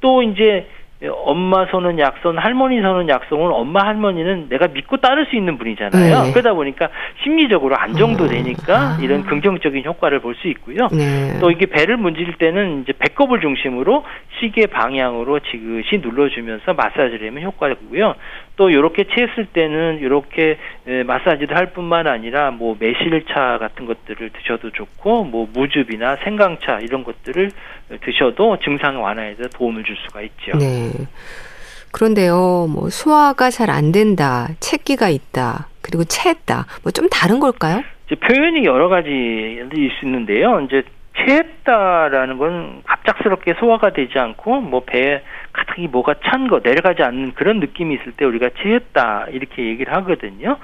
또 0.00 0.22
이제 0.22 0.66
엄마 1.10 1.66
손은 1.66 1.98
약손, 1.98 2.38
할머니 2.38 2.80
손은 2.80 3.08
약손은 3.08 3.50
엄마 3.52 3.80
할머니는 3.86 4.48
내가 4.48 4.68
믿고 4.68 4.98
따를 4.98 5.26
수 5.26 5.36
있는 5.36 5.58
분이잖아요. 5.58 6.22
네. 6.22 6.32
그러다 6.32 6.54
보니까 6.54 6.88
심리적으로 7.22 7.76
안정도 7.76 8.24
어. 8.24 8.28
되니까 8.28 8.78
아. 8.78 8.98
이런 9.00 9.24
긍정적인 9.24 9.84
효과를 9.84 10.20
볼 10.20 10.36
수 10.36 10.48
있고요. 10.48 10.88
네. 10.92 11.38
또 11.40 11.50
이게 11.50 11.66
배를 11.66 11.96
문질 11.96 12.34
때는 12.34 12.82
이제 12.82 12.92
배꼽을 12.98 13.40
중심으로 13.40 14.04
시계 14.38 14.66
방향으로 14.66 15.40
지그시 15.40 15.98
눌러주면서 16.02 16.74
마사지를 16.74 17.28
하면 17.28 17.42
효과고요. 17.44 18.14
또 18.56 18.70
이렇게 18.70 19.04
채했을 19.04 19.46
때는 19.46 19.98
이렇게 20.00 20.58
마사지를 21.06 21.56
할 21.56 21.72
뿐만 21.72 22.06
아니라 22.06 22.50
뭐 22.50 22.76
매실차 22.78 23.58
같은 23.58 23.86
것들을 23.86 24.30
드셔도 24.30 24.70
좋고 24.70 25.24
뭐 25.24 25.48
무즙이나 25.52 26.16
생강차 26.24 26.80
이런 26.80 27.04
것들을 27.04 27.50
드셔도 28.04 28.58
증상 28.64 29.02
완화에서 29.02 29.48
도움을 29.56 29.84
줄 29.84 29.96
수가 30.06 30.22
있죠. 30.22 30.52
네. 30.58 30.90
그런데요, 31.92 32.66
뭐 32.68 32.90
소화가 32.90 33.50
잘 33.50 33.70
안 33.70 33.92
된다, 33.92 34.48
채기가 34.60 35.08
있다, 35.08 35.68
그리고 35.82 36.04
체했다, 36.04 36.66
뭐 36.82 36.92
좀 36.92 37.08
다른 37.08 37.40
걸까요? 37.40 37.82
이제 38.06 38.16
표현이 38.16 38.64
여러 38.64 38.88
가지 38.88 39.08
있는데요. 40.02 40.60
이제 40.60 40.82
체했다라는 41.18 42.36
건 42.38 42.82
갑작스럽게 42.84 43.54
소화가 43.58 43.90
되지 43.94 44.18
않고 44.18 44.60
뭐 44.60 44.82
배에 44.84 45.22
가득히 45.52 45.88
뭐가 45.88 46.16
찬 46.24 46.46
거 46.48 46.60
내려가지 46.62 47.02
않는 47.02 47.32
그런 47.34 47.58
느낌이 47.60 47.94
있을 47.94 48.12
때 48.12 48.24
우리가 48.26 48.50
체했다 48.62 49.28
이렇게 49.32 49.64
얘기를 49.64 49.92
하거든요. 49.94 50.58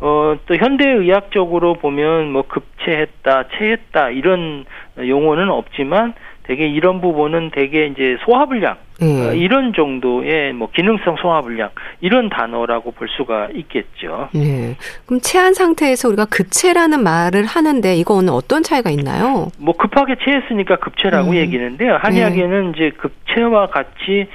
어, 0.00 0.36
또 0.46 0.56
현대의학적으로 0.56 1.74
보면 1.74 2.32
뭐 2.32 2.42
급체했다, 2.48 3.48
체했다 3.58 4.10
이런 4.10 4.64
용어는 4.98 5.50
없지만 5.50 6.14
되게 6.50 6.66
이런 6.66 7.00
부분은 7.00 7.52
되게 7.54 7.86
이제 7.86 8.16
소화불량 8.24 8.76
음. 9.02 9.36
이런 9.36 9.72
정도의 9.72 10.52
뭐 10.52 10.68
기능성 10.74 11.14
소화불량 11.22 11.70
이런 12.00 12.28
단어라고 12.28 12.90
볼 12.90 13.08
수가 13.08 13.50
있겠죠. 13.54 14.30
네. 14.34 14.74
그럼 15.06 15.20
체한 15.20 15.54
상태에서 15.54 16.08
우리가 16.08 16.24
급체라는 16.24 17.04
말을 17.04 17.46
하는데 17.46 17.94
이거는 17.94 18.32
어떤 18.32 18.64
차이가 18.64 18.90
있나요? 18.90 19.46
뭐 19.60 19.76
급하게 19.76 20.16
체했으니까 20.24 20.78
급체라고 20.78 21.30
음. 21.30 21.36
얘기는데요. 21.36 21.98
한의학에는 22.00 22.72
네. 22.72 22.76
이제 22.76 22.90
급체와 22.96 23.68
같이 23.68 24.26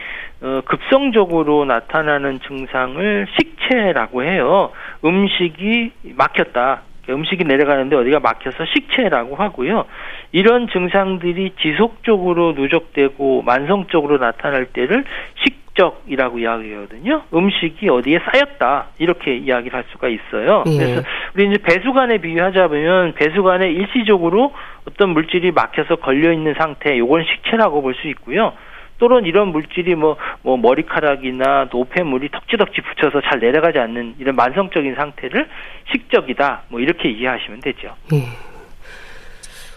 어, 0.41 0.61
급성적으로 0.63 1.65
나타나는 1.65 2.39
증상을 2.47 3.27
식체라고 3.37 4.23
해요. 4.23 4.71
음식이 5.03 5.91
막혔다. 6.15 6.83
음식이 7.09 7.43
내려가는데 7.43 7.95
어디가 7.95 8.19
막혀서 8.19 8.65
식체라고 8.65 9.35
하고요. 9.35 9.85
이런 10.31 10.67
증상들이 10.67 11.53
지속적으로 11.61 12.53
누적되고 12.53 13.43
만성적으로 13.43 14.17
나타날 14.17 14.65
때를 14.67 15.03
식적이라고 15.43 16.39
이야기하거든요. 16.39 17.23
음식이 17.33 17.89
어디에 17.89 18.19
쌓였다 18.19 18.87
이렇게 18.99 19.35
이야기를 19.37 19.77
할 19.77 19.85
수가 19.91 20.07
있어요. 20.07 20.63
예. 20.67 20.77
그래서 20.77 21.01
우리 21.35 21.47
이제 21.49 21.57
배수관에 21.61 22.17
비유하자면 22.17 23.13
배수관에 23.13 23.71
일시적으로 23.71 24.53
어떤 24.87 25.09
물질이 25.09 25.51
막혀서 25.51 25.97
걸려 25.97 26.31
있는 26.31 26.53
상태, 26.57 26.97
요건 26.97 27.23
식체라고 27.23 27.81
볼 27.81 27.95
수 27.95 28.07
있고요. 28.09 28.53
또는 28.97 29.25
이런 29.25 29.49
물질이 29.49 29.95
뭐, 29.95 30.17
뭐 30.41 30.57
머리카락이나 30.57 31.67
노폐물이 31.71 32.29
덕지덕지 32.29 32.81
붙여서 32.81 33.21
잘 33.21 33.39
내려가지 33.39 33.79
않는 33.79 34.15
이런 34.19 34.35
만성적인 34.35 34.95
상태를 34.95 35.47
식적이다. 35.91 36.63
뭐 36.69 36.79
이렇게 36.79 37.09
이해하시면 37.09 37.59
되죠. 37.61 37.95
예. 38.13 38.54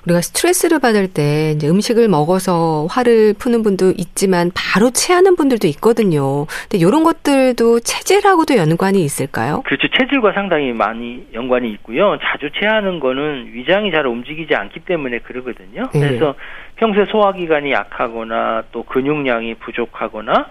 우리가 0.08 0.20
스트레스를 0.20 0.78
받을 0.80 1.06
때 1.08 1.52
이제 1.54 1.68
음식을 1.68 2.08
먹어서 2.08 2.86
화를 2.90 3.34
푸는 3.38 3.62
분도 3.62 3.92
있지만 3.96 4.50
바로 4.54 4.90
체하는 4.90 5.36
분들도 5.36 5.66
있거든요. 5.68 6.46
근데 6.68 6.78
이런 6.78 7.04
것들도 7.04 7.80
체질하고도 7.80 8.56
연관이 8.56 9.04
있을까요? 9.04 9.62
그렇죠. 9.66 9.88
체질과 9.88 10.32
상당히 10.32 10.72
많이 10.72 11.26
연관이 11.34 11.70
있고요. 11.72 12.18
자주 12.22 12.50
체하는 12.58 13.00
거는 13.00 13.50
위장이 13.52 13.90
잘 13.92 14.06
움직이지 14.06 14.54
않기 14.54 14.80
때문에 14.80 15.18
그러거든요. 15.18 15.88
네. 15.92 16.00
그래서 16.00 16.34
평소에 16.76 17.06
소화기관이 17.06 17.72
약하거나 17.72 18.64
또 18.72 18.84
근육량이 18.84 19.54
부족하거나 19.54 20.46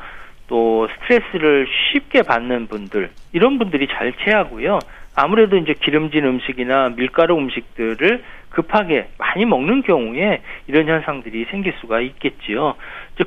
또 0.47 0.87
스트레스를 0.87 1.67
쉽게 1.91 2.21
받는 2.21 2.67
분들 2.67 3.09
이런 3.33 3.57
분들이 3.57 3.87
잘 3.87 4.13
체하고요. 4.23 4.79
아무래도 5.19 5.57
이제 5.57 5.73
기름진 5.73 6.25
음식이나 6.25 6.89
밀가루 6.95 7.35
음식들을 7.39 8.21
급하게 8.51 9.07
많이 9.17 9.45
먹는 9.45 9.81
경우에 9.81 10.41
이런 10.67 10.87
현상들이 10.87 11.45
생길 11.49 11.73
수가 11.81 12.01
있겠지요. 12.01 12.75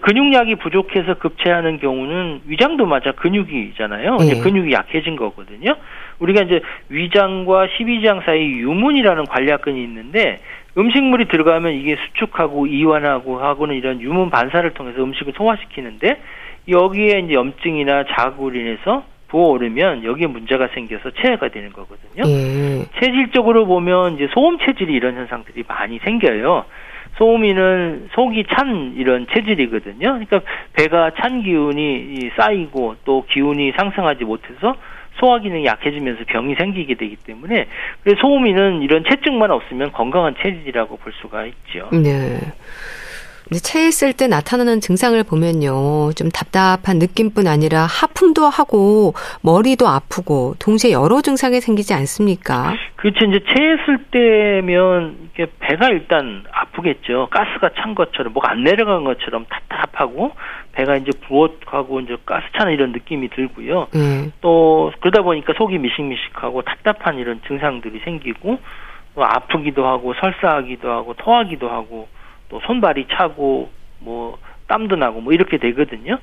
근육량이 0.00 0.54
부족해서 0.54 1.14
급체하는 1.14 1.80
경우는 1.80 2.42
위장도 2.46 2.86
맞아 2.86 3.10
근육이잖아요. 3.10 4.16
네. 4.18 4.24
이제 4.24 4.40
근육이 4.40 4.72
약해진 4.72 5.16
거거든요. 5.16 5.74
우리가 6.20 6.42
이제 6.42 6.60
위장과 6.90 7.66
십이장 7.76 8.20
사이 8.20 8.40
유문이라는 8.40 9.24
관략근이 9.26 9.82
있는데 9.82 10.38
음식물이 10.78 11.26
들어가면 11.26 11.72
이게 11.72 11.96
수축하고 11.96 12.68
이완하고 12.68 13.40
하고는 13.40 13.74
이런 13.74 14.00
유문 14.00 14.30
반사를 14.30 14.70
통해서 14.74 15.02
음식을 15.02 15.32
소화시키는데 15.36 16.20
여기에 16.68 17.18
이제 17.24 17.34
염증이나 17.34 18.04
자극으로 18.04 18.54
인해서 18.54 19.02
부어오르면 19.30 20.04
여기에 20.04 20.26
문제가 20.26 20.68
생겨서 20.74 21.10
체해가 21.10 21.48
되는 21.48 21.72
거거든요. 21.72 22.24
예. 22.26 22.84
체질적으로 23.00 23.66
보면 23.66 24.14
이제 24.14 24.28
소음 24.32 24.58
체질이 24.58 24.92
이런 24.92 25.16
현상들이 25.16 25.64
많이 25.66 25.98
생겨요. 26.00 26.64
소음이는 27.18 28.08
속이 28.12 28.44
찬 28.50 28.94
이런 28.96 29.26
체질이거든요. 29.32 29.98
그러니까 29.98 30.40
배가 30.72 31.12
찬 31.20 31.42
기운이 31.42 32.30
쌓이고 32.36 32.96
또 33.04 33.24
기운이 33.28 33.72
상승하지 33.76 34.24
못해서 34.24 34.74
소화 35.18 35.38
기능이 35.38 35.66
약해지면서 35.66 36.24
병이 36.26 36.54
생기게 36.54 36.94
되기 36.94 37.16
때문에 37.16 37.66
그래서 38.02 38.20
소음이는 38.20 38.82
이런 38.82 39.04
체증만 39.04 39.50
없으면 39.50 39.92
건강한 39.92 40.34
체질이라고 40.42 40.96
볼 40.96 41.12
수가 41.20 41.46
있죠. 41.46 41.90
네. 41.92 42.38
체했을 43.58 44.12
때 44.12 44.28
나타나는 44.28 44.80
증상을 44.80 45.22
보면요. 45.24 46.12
좀 46.14 46.28
답답한 46.30 46.98
느낌뿐 46.98 47.46
아니라 47.48 47.82
하품도 47.86 48.44
하고 48.44 49.14
머리도 49.42 49.88
아프고 49.88 50.54
동시에 50.60 50.92
여러 50.92 51.20
증상이 51.20 51.60
생기지 51.60 51.92
않습니까? 51.94 52.74
그렇죠. 52.96 53.24
이제 53.24 53.40
체했을 53.48 54.04
때면 54.10 55.30
이게 55.32 55.46
배가 55.58 55.88
일단 55.88 56.44
아프겠죠. 56.52 57.28
가스가 57.30 57.70
찬 57.76 57.94
것처럼 57.94 58.32
뭐가 58.32 58.52
안 58.52 58.62
내려간 58.62 59.04
것처럼 59.04 59.46
답답하고 59.48 60.32
배가 60.72 60.96
이제 60.96 61.10
부어가고 61.26 62.00
이제 62.00 62.16
가스 62.24 62.46
차는 62.56 62.72
이런 62.72 62.92
느낌이 62.92 63.28
들고요. 63.30 63.88
음. 63.96 64.32
또 64.40 64.92
그러다 65.00 65.22
보니까 65.22 65.54
속이 65.56 65.78
미식미식하고 65.78 66.62
답답한 66.62 67.18
이런 67.18 67.40
증상들이 67.46 68.00
생기고 68.04 68.58
또 69.14 69.24
아프기도 69.24 69.86
하고 69.86 70.14
설사하기도 70.14 70.90
하고 70.90 71.14
토하기도 71.14 71.68
하고 71.68 72.08
또 72.50 72.60
손발이 72.66 73.06
차고 73.12 73.70
뭐 74.00 74.38
땀도 74.66 74.96
나고 74.96 75.20
뭐 75.20 75.32
이렇게 75.32 75.56
되거든요. 75.56 76.18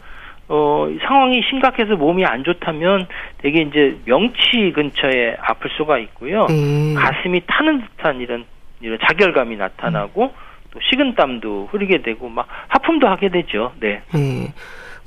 어, 0.50 0.88
상황이 1.06 1.42
심각해서 1.50 1.96
몸이 1.96 2.26
안 2.26 2.44
좋다면 2.44 3.08
되게 3.40 3.62
이제 3.62 3.98
명치 4.06 4.72
근처에 4.74 5.36
아플 5.42 5.70
수가 5.72 5.98
있고요. 6.00 6.46
음. 6.50 6.96
가슴이 6.96 7.42
타는 7.48 7.82
듯한 7.82 8.22
이런 8.22 8.46
이런 8.80 9.00
자결감이 9.06 9.58
나타나고 9.58 10.24
음. 10.24 10.30
또 10.72 10.80
식은땀도 10.90 11.70
흐르게 11.72 12.02
되고 12.02 12.30
막 12.30 12.48
하품도 12.68 13.08
하게 13.08 13.30
되죠. 13.30 13.74
네. 13.80 14.02
음. 14.16 14.48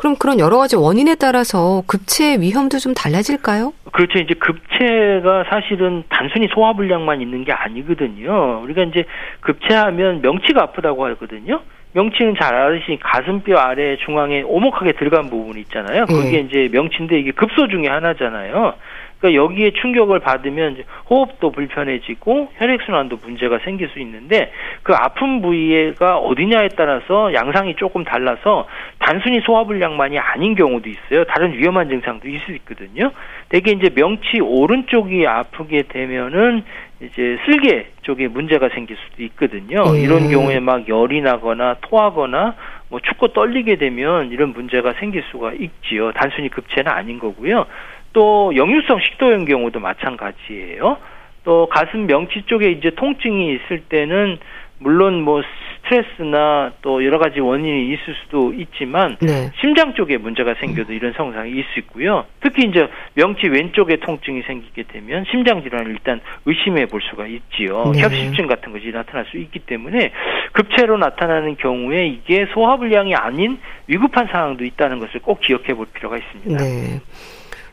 그럼 0.00 0.16
그런 0.16 0.40
여러 0.40 0.56
가지 0.56 0.76
원인에 0.76 1.14
따라서 1.14 1.82
급체의 1.86 2.40
위험도 2.40 2.78
좀 2.78 2.94
달라질까요? 2.94 3.74
그렇죠. 3.92 4.18
이제 4.18 4.32
급체가 4.32 5.44
사실은 5.50 6.04
단순히 6.08 6.48
소화불량만 6.54 7.20
있는 7.20 7.44
게 7.44 7.52
아니거든요. 7.52 8.62
우리가 8.62 8.84
이제 8.84 9.04
급체하면 9.40 10.22
명치가 10.22 10.62
아프다고 10.62 11.04
하거든요. 11.04 11.60
명치는 11.92 12.36
잘 12.40 12.54
아시니 12.54 12.98
가슴뼈 12.98 13.58
아래 13.58 13.98
중앙에 13.98 14.40
오목하게 14.40 14.92
들어간 14.92 15.28
부분이 15.28 15.60
있잖아요. 15.62 16.06
그게 16.06 16.40
음. 16.40 16.46
이제 16.46 16.70
명치인데 16.72 17.18
이게 17.18 17.32
급소 17.32 17.68
중에 17.68 17.86
하나잖아요. 17.88 18.72
그러니까 19.20 19.42
여기에 19.42 19.72
충격을 19.72 20.20
받으면 20.20 20.82
호흡도 21.08 21.52
불편해지고 21.52 22.52
혈액순환도 22.56 23.18
문제가 23.22 23.58
생길 23.58 23.88
수 23.90 24.00
있는데 24.00 24.50
그 24.82 24.94
아픈 24.94 25.42
부위가 25.42 26.16
어디냐에 26.18 26.68
따라서 26.76 27.32
양상이 27.34 27.76
조금 27.76 28.02
달라서 28.04 28.66
단순히 28.98 29.40
소화불량만이 29.40 30.18
아닌 30.18 30.54
경우도 30.54 30.88
있어요. 30.88 31.24
다른 31.24 31.52
위험한 31.52 31.88
증상도 31.88 32.28
있을 32.28 32.40
수 32.40 32.52
있거든요. 32.52 33.12
대개 33.50 33.72
이제 33.72 33.90
명치 33.94 34.40
오른쪽이 34.40 35.26
아프게 35.26 35.82
되면은 35.88 36.64
이제 37.02 37.38
슬개 37.46 37.86
쪽에 38.02 38.28
문제가 38.28 38.68
생길 38.70 38.96
수도 38.96 39.22
있거든요. 39.24 39.82
음. 39.84 39.96
이런 39.96 40.30
경우에 40.30 40.60
막 40.60 40.88
열이 40.88 41.20
나거나 41.22 41.76
토하거나 41.80 42.54
뭐 42.88 43.00
춥고 43.00 43.28
떨리게 43.28 43.76
되면 43.76 44.30
이런 44.30 44.52
문제가 44.52 44.92
생길 44.94 45.22
수가 45.30 45.52
있지요. 45.52 46.12
단순히 46.12 46.48
급체는 46.48 46.90
아닌 46.90 47.18
거고요. 47.18 47.66
또 48.12 48.52
역류성 48.54 49.00
식도염 49.00 49.44
경우도 49.44 49.80
마찬가지예요. 49.80 50.96
또 51.44 51.68
가슴 51.68 52.06
명치 52.06 52.42
쪽에 52.46 52.70
이제 52.70 52.90
통증이 52.90 53.54
있을 53.54 53.80
때는 53.88 54.38
물론 54.78 55.22
뭐 55.22 55.42
스트레스나 55.90 56.72
또 56.82 57.04
여러 57.04 57.18
가지 57.18 57.40
원인이 57.40 57.92
있을 57.92 58.14
수도 58.22 58.52
있지만 58.54 59.16
네. 59.20 59.50
심장 59.60 59.94
쪽에 59.94 60.16
문제가 60.16 60.54
생겨도 60.54 60.92
이런 60.92 61.12
성상이 61.12 61.50
있을 61.50 61.64
수 61.72 61.78
있고요. 61.80 62.24
특히 62.40 62.66
이제 62.68 62.88
명치 63.14 63.48
왼쪽에 63.48 63.96
통증이 63.96 64.42
생기게 64.42 64.84
되면 64.84 65.24
심장 65.30 65.62
질환을 65.62 65.90
일단 65.90 66.20
의심해 66.46 66.86
볼 66.86 67.00
수가 67.02 67.26
있지요. 67.26 67.92
네. 67.94 68.00
협심증 68.00 68.46
같은 68.46 68.72
것이 68.72 68.90
나타날 68.90 69.26
수 69.26 69.36
있기 69.38 69.60
때문에 69.60 70.12
급체로 70.52 70.96
나타나는 70.96 71.56
경우에 71.56 72.06
이게 72.06 72.46
소화불량이 72.54 73.14
아닌 73.14 73.58
위급한 73.86 74.28
상황도 74.30 74.64
있다는 74.64 74.98
것을 74.98 75.20
꼭 75.20 75.40
기억해 75.40 75.74
볼 75.74 75.86
필요가 75.92 76.16
있습니다. 76.16 76.62
네. 76.62 77.00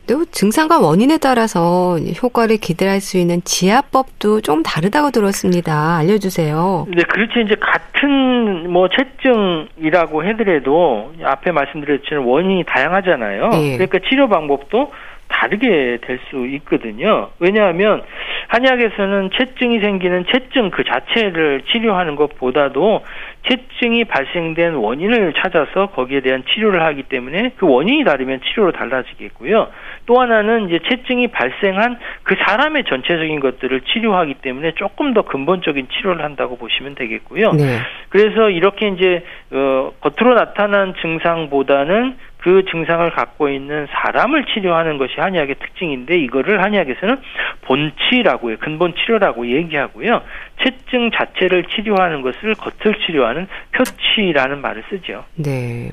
또 0.08 0.24
증상과 0.24 0.80
원인에 0.80 1.18
따라서 1.18 1.98
효과를 2.22 2.56
기대할 2.56 3.00
수 3.00 3.18
있는 3.18 3.42
지압법도 3.44 4.40
좀 4.40 4.62
다르다고 4.62 5.10
들었습니다. 5.10 5.98
알려주세요. 5.98 6.86
네, 6.88 7.02
그렇지 7.02 7.42
이제 7.44 7.54
같은 7.60 8.72
뭐 8.72 8.88
체증이라고 8.88 10.24
해더라도 10.24 11.12
앞에 11.22 11.52
말씀드렸지만 11.52 12.24
원인이 12.24 12.64
다양하잖아요. 12.64 13.48
네. 13.50 13.76
그러니까 13.76 13.98
치료 14.08 14.28
방법도 14.28 14.90
다르게 15.28 15.98
될 16.02 16.18
수 16.30 16.46
있거든요. 16.46 17.30
왜냐하면 17.38 18.02
한약에서는 18.48 19.30
체증이 19.36 19.80
생기는 19.80 20.24
체증 20.26 20.70
그 20.70 20.84
자체를 20.84 21.62
치료하는 21.70 22.16
것보다도 22.16 23.04
체증이 23.48 24.04
발생된 24.04 24.74
원인을 24.74 25.34
찾아서 25.34 25.86
거기에 25.86 26.20
대한 26.20 26.44
치료를 26.44 26.82
하기 26.82 27.04
때문에 27.04 27.52
그 27.56 27.66
원인이 27.68 28.04
다르면 28.04 28.40
치료로 28.42 28.72
달라지겠고요. 28.72 29.68
또 30.06 30.20
하나는 30.20 30.68
이제 30.68 30.80
체증이 30.88 31.28
발생한 31.28 31.98
그 32.24 32.34
사람의 32.46 32.84
전체적인 32.84 33.40
것들을 33.40 33.80
치료하기 33.82 34.34
때문에 34.34 34.72
조금 34.72 35.14
더 35.14 35.22
근본적인 35.22 35.88
치료를 35.88 36.24
한다고 36.24 36.56
보시면 36.56 36.94
되겠고요. 36.94 37.52
네. 37.52 37.78
그래서 38.08 38.50
이렇게 38.50 38.88
이제 38.88 39.24
어, 39.52 39.92
겉으로 40.00 40.34
나타난 40.34 40.94
증상보다는 41.00 42.16
그 42.38 42.64
증상을 42.70 43.10
갖고 43.10 43.48
있는 43.48 43.86
사람을 43.90 44.46
치료하는 44.46 44.98
것이 44.98 45.14
한의학의 45.18 45.56
특징인데 45.56 46.18
이거를 46.18 46.62
한의학에서는 46.62 47.16
본치라고 47.62 48.50
해요. 48.50 48.56
근본 48.60 48.94
치료라고 48.94 49.46
얘기하고요. 49.48 50.22
체증 50.62 51.10
자체를 51.10 51.64
치료하는 51.64 52.22
것을 52.22 52.54
겉을 52.54 52.94
치료하는 53.06 53.48
표치라는 53.72 54.60
말을 54.60 54.84
쓰죠. 54.88 55.24
네. 55.34 55.90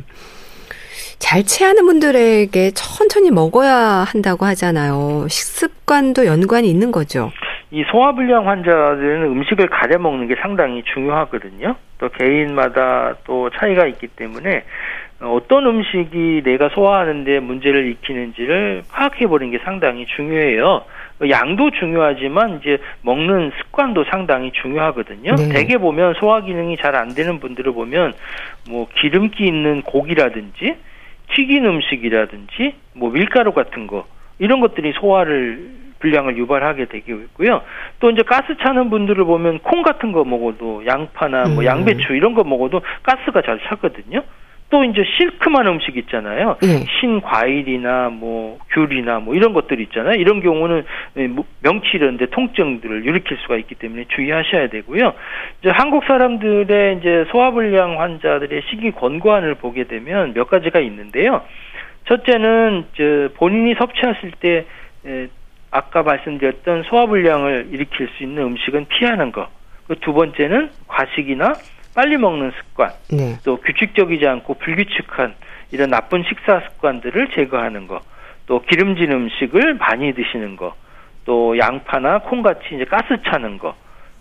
잘 1.18 1.44
체하는 1.44 1.86
분들에게 1.86 2.72
천천히 2.72 3.32
먹어야 3.32 4.06
한다고 4.08 4.46
하잖아요. 4.46 5.28
식습관도 5.28 6.26
연관이 6.28 6.70
있는 6.70 6.92
거죠. 6.92 7.32
이 7.72 7.84
소화불량 7.92 8.48
환자들은 8.48 9.24
음식을 9.24 9.68
가려 9.68 9.98
먹는 9.98 10.28
게 10.28 10.36
상당히 10.42 10.84
중요하거든요. 10.94 11.76
또 11.98 12.10
개인마다 12.10 13.16
또 13.26 13.50
차이가 13.50 13.88
있기 13.88 14.08
때문에 14.08 14.64
어떤 15.22 15.66
음식이 15.66 16.42
내가 16.44 16.70
소화하는데 16.70 17.40
문제를 17.40 17.86
일으키는지를 17.86 18.84
파악해 18.92 19.28
보는 19.28 19.52
게 19.52 19.60
상당히 19.64 20.06
중요해요. 20.06 20.84
양도 21.30 21.72
중요하지만 21.72 22.60
이제 22.60 22.78
먹는 23.02 23.52
습관도 23.58 24.04
상당히 24.12 24.52
중요하거든요. 24.52 25.36
네. 25.36 25.50
대개 25.50 25.78
보면 25.78 26.16
소화 26.16 26.42
기능이 26.42 26.76
잘 26.78 26.96
안 26.96 27.14
되는 27.16 27.40
분들을 27.40 27.72
보면 27.72 28.14
뭐 28.70 28.88
기름기 28.96 29.46
있는 29.46 29.82
고기라든지 29.84 30.76
튀긴 31.34 31.66
음식이라든지 31.66 32.76
뭐 32.94 33.10
밀가루 33.12 33.54
같은 33.54 33.88
거 33.88 34.06
이런 34.40 34.60
것들이 34.60 34.92
소화를 34.94 35.72
불량을 36.00 36.38
유발하게 36.38 36.86
되고 36.86 37.14
있고요. 37.14 37.62
또 38.02 38.10
이제 38.12 38.22
가스 38.22 38.56
차는 38.62 38.90
분들을 38.90 39.24
보면 39.24 39.60
콩 39.60 39.82
같은 39.82 40.12
거 40.12 40.26
먹어도 40.26 40.86
양파나 40.86 41.46
뭐 41.46 41.64
음. 41.64 41.66
양배추 41.66 42.14
이런 42.14 42.34
거 42.34 42.44
먹어도 42.44 42.82
가스가 43.04 43.42
잘 43.42 43.60
차거든요. 43.68 44.22
또 44.70 44.84
이제 44.84 45.04
실크만 45.18 45.68
음식 45.68 45.96
있잖아요. 45.96 46.58
네. 46.62 46.86
신 47.00 47.22
과일이나 47.22 48.10
뭐 48.10 48.58
귤이나 48.72 49.20
뭐 49.20 49.36
이런 49.36 49.54
것들 49.54 49.80
있잖아요. 49.82 50.16
이런 50.16 50.42
경우는 50.42 50.84
뭐 51.30 51.46
명치 51.62 51.92
이런 51.94 52.18
데 52.18 52.26
통증들을 52.26 53.06
일으킬 53.06 53.38
수가 53.38 53.58
있기 53.58 53.76
때문에 53.76 54.06
주의하셔야 54.10 54.70
되고요. 54.70 55.14
이제 55.62 55.70
한국 55.70 56.04
사람들의 56.06 56.98
이제 56.98 57.26
소화불량 57.32 58.02
환자들의 58.02 58.64
식이 58.70 58.92
권고안을 58.92 59.56
보게 59.56 59.84
되면 59.84 60.34
몇 60.34 60.50
가지가 60.50 60.80
있는데요. 60.80 61.42
첫째는 62.08 62.86
저 62.98 63.30
본인이 63.38 63.76
섭취하실 63.76 64.32
때 64.40 64.66
에, 65.06 65.28
아까 65.70 66.04
말씀드렸던 66.04 66.84
소화불량을 66.84 67.68
일으킬 67.72 68.08
수 68.18 68.24
있는 68.24 68.44
음식은 68.44 68.88
피하는 68.88 69.32
거. 69.32 69.48
그 69.88 69.96
두 70.02 70.14
번째는 70.14 70.72
과식이나 70.88 71.54
빨리 71.96 72.18
먹는 72.18 72.52
습관, 72.58 72.92
네. 73.10 73.38
또 73.44 73.58
규칙적이지 73.58 74.28
않고 74.28 74.56
불규칙한 74.56 75.34
이런 75.72 75.90
나쁜 75.90 76.24
식사 76.28 76.60
습관들을 76.60 77.30
제거하는 77.30 77.88
거, 77.88 78.02
또 78.46 78.62
기름진 78.62 79.12
음식을 79.12 79.76
많이 79.76 80.14
드시는 80.14 80.58
거, 80.58 80.76
또 81.24 81.58
양파나 81.58 82.20
콩같이 82.20 82.76
이제 82.76 82.84
가스 82.86 83.18
차는 83.24 83.58
거, 83.58 83.74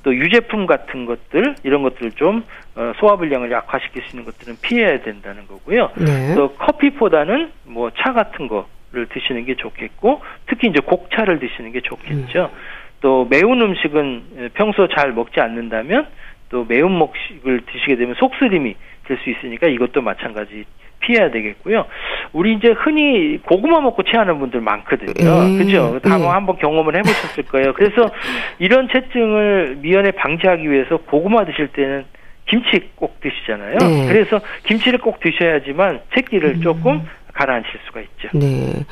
또 0.05 0.15
유제품 0.15 0.67
같은 0.67 1.05
것들 1.05 1.57
이런 1.65 1.83
것들 1.83 2.13
좀 2.13 2.45
어, 2.77 2.93
소화불량을 2.99 3.51
약화시킬 3.51 4.03
수 4.03 4.17
있는 4.17 4.25
것들은 4.31 4.57
피해야 4.63 5.01
된다는 5.01 5.47
거고요. 5.49 5.91
네. 5.97 6.35
또 6.35 6.53
커피보다는 6.55 7.51
뭐 7.65 7.91
차 7.97 8.13
같은 8.13 8.47
거를 8.49 9.07
드시는 9.09 9.47
게 9.47 9.55
좋겠고 9.57 10.21
특히 10.47 10.69
이제 10.69 10.81
곡차를 10.81 11.39
드시는 11.41 11.73
게 11.73 11.81
좋겠죠. 11.81 12.51
음. 12.53 12.59
또 13.01 13.27
매운 13.31 13.61
음식은 13.63 14.51
평소 14.55 14.89
잘 14.89 15.13
먹지 15.13 15.41
않는다면 15.41 16.07
또 16.48 16.64
매운 16.68 16.98
먹식을 16.98 17.62
드시게 17.72 17.96
되면 17.96 18.14
속쓰림이 18.16 18.74
될 19.07 19.18
수 19.22 19.30
있으니까 19.30 19.66
이것도 19.68 20.00
마찬가지 20.00 20.64
피해야 21.00 21.30
되겠고요. 21.30 21.85
우리 22.33 22.54
이제 22.54 22.68
흔히 22.68 23.38
고구마 23.42 23.80
먹고 23.80 24.02
체하는 24.04 24.38
분들 24.38 24.61
많거든요. 24.62 25.12
음, 25.42 25.59
그죠? 25.59 25.98
다 26.02 26.16
음. 26.16 26.26
한번 26.28 26.57
경험을 26.57 26.96
해보셨을 26.96 27.44
거예요. 27.44 27.74
그래서 27.74 28.11
이런 28.59 28.88
체증을 28.88 29.78
미연에 29.83 30.12
방지하기 30.12 30.70
위해서 30.70 30.96
고구마 30.96 31.44
드실 31.44 31.68
때는 31.68 32.04
김치 32.46 32.90
꼭 32.94 33.20
드시잖아요. 33.20 33.76
네. 33.78 34.09
그래서 34.09 34.40
김치를 34.66 34.98
꼭 35.00 35.20
드셔야지만 35.20 36.00
새끼를 36.14 36.54
음. 36.57 36.61
조금 36.62 37.02
가라앉힐 37.35 37.80
수가 37.87 38.00
있죠. 38.00 38.28
네. 38.33 38.85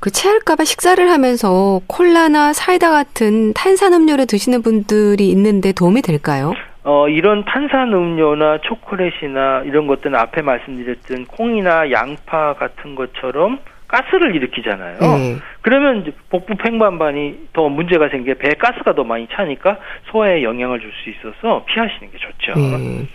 그 0.00 0.10
체할까봐 0.10 0.64
식사를 0.64 1.10
하면서 1.10 1.80
콜라나 1.86 2.52
사이다 2.52 2.90
같은 2.90 3.52
탄산 3.54 3.92
음료를 3.92 4.26
드시는 4.26 4.62
분들이 4.62 5.28
있는데 5.30 5.72
도움이 5.72 6.02
될까요? 6.02 6.54
어, 6.84 7.08
이런 7.08 7.44
탄산 7.44 7.92
음료나 7.92 8.58
초콜릿이나 8.62 9.62
이런 9.64 9.86
것들은 9.86 10.14
앞에 10.14 10.42
말씀드렸던 10.42 11.26
콩이나 11.26 11.90
양파 11.90 12.54
같은 12.54 12.94
것처럼 12.94 13.58
가스를 13.88 14.34
일으키잖아요. 14.36 14.98
네. 15.00 15.36
그러면 15.62 16.12
복부 16.30 16.54
팽반반이 16.56 17.48
더 17.52 17.68
문제가 17.68 18.08
생겨 18.08 18.34
배에 18.34 18.54
가스가 18.54 18.94
더 18.94 19.04
많이 19.04 19.26
차니까 19.32 19.78
소화에 20.10 20.42
영향을 20.42 20.80
줄 20.80 20.92
수 21.02 21.10
있어서 21.10 21.64
피하시는 21.66 22.10
게 22.12 22.18
좋죠. 22.18 22.58
네. 22.58 23.06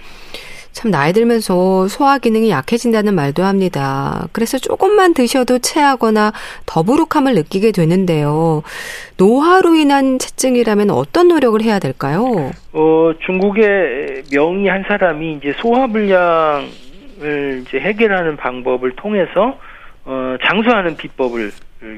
참 0.73 0.89
나이 0.89 1.11
들면서 1.13 1.87
소화 1.89 2.17
기능이 2.17 2.49
약해진다는 2.49 3.13
말도 3.13 3.43
합니다. 3.43 4.27
그래서 4.31 4.57
조금만 4.57 5.13
드셔도 5.13 5.59
체하거나 5.59 6.31
더부룩함을 6.65 7.33
느끼게 7.35 7.71
되는데요. 7.71 8.63
노화로 9.17 9.75
인한 9.75 10.17
체증이라면 10.17 10.89
어떤 10.91 11.27
노력을 11.27 11.61
해야 11.61 11.77
될까요? 11.79 12.51
어, 12.71 13.11
중국의 13.25 14.23
명의 14.31 14.67
한 14.69 14.83
사람이 14.87 15.33
이제 15.33 15.53
소화 15.57 15.87
불량을 15.87 16.67
이제 17.67 17.79
해결하는 17.79 18.37
방법을 18.37 18.95
통해서 18.95 19.57
어, 20.05 20.35
장수하는 20.43 20.95
비법을 20.95 21.51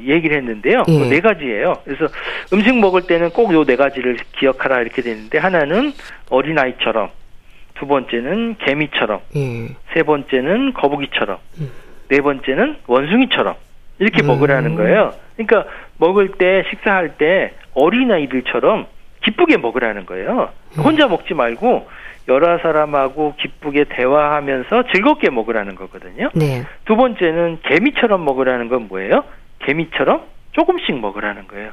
얘기를 0.08 0.38
했는데요. 0.38 0.84
예. 0.88 1.10
네 1.10 1.20
가지예요. 1.22 1.76
그래서 1.86 2.08
음식 2.54 2.74
먹을 2.78 3.04
때는 3.04 3.30
꼭 3.32 3.52
요 3.54 3.66
네 3.66 3.76
가지를 3.76 4.18
기억하라 4.40 4.82
이렇게 4.82 5.02
되는데 5.02 5.38
하나는 5.38 5.94
어린아이처럼 6.30 7.10
두 7.76 7.88
번째는 7.88 8.58
개미처럼 8.60 9.20
예. 9.36 9.70
세 9.94 10.04
번째는 10.04 10.74
거북이처럼 10.74 11.38
음. 11.60 11.72
네 12.10 12.22
번째는 12.22 12.78
원숭이처럼 12.88 13.56
이렇게 14.00 14.24
음. 14.24 14.28
먹으라는 14.28 14.76
거예요. 14.76 15.14
그러니까 15.36 15.70
먹을 15.98 16.30
때 16.34 16.64
식사할 16.70 17.18
때 17.18 17.54
어린 17.74 18.12
아이들처럼 18.12 18.88
기쁘게 19.24 19.58
먹으라는 19.58 20.06
거예요. 20.06 20.50
음. 20.78 20.84
혼자 20.84 21.08
먹지 21.08 21.34
말고 21.34 21.88
여러 22.28 22.58
사람하고 22.60 23.36
기쁘게 23.38 23.86
대화하면서 23.90 24.84
즐겁게 24.94 25.30
먹으라는 25.30 25.76
거거든요. 25.76 26.30
네. 26.34 26.64
두 26.86 26.96
번째는 26.96 27.60
개미처럼 27.64 28.24
먹으라는 28.24 28.70
건 28.70 28.88
뭐예요? 28.88 29.24
개미처럼 29.60 30.22
조금씩 30.54 31.00
먹으라는 31.00 31.48
거예요. 31.48 31.72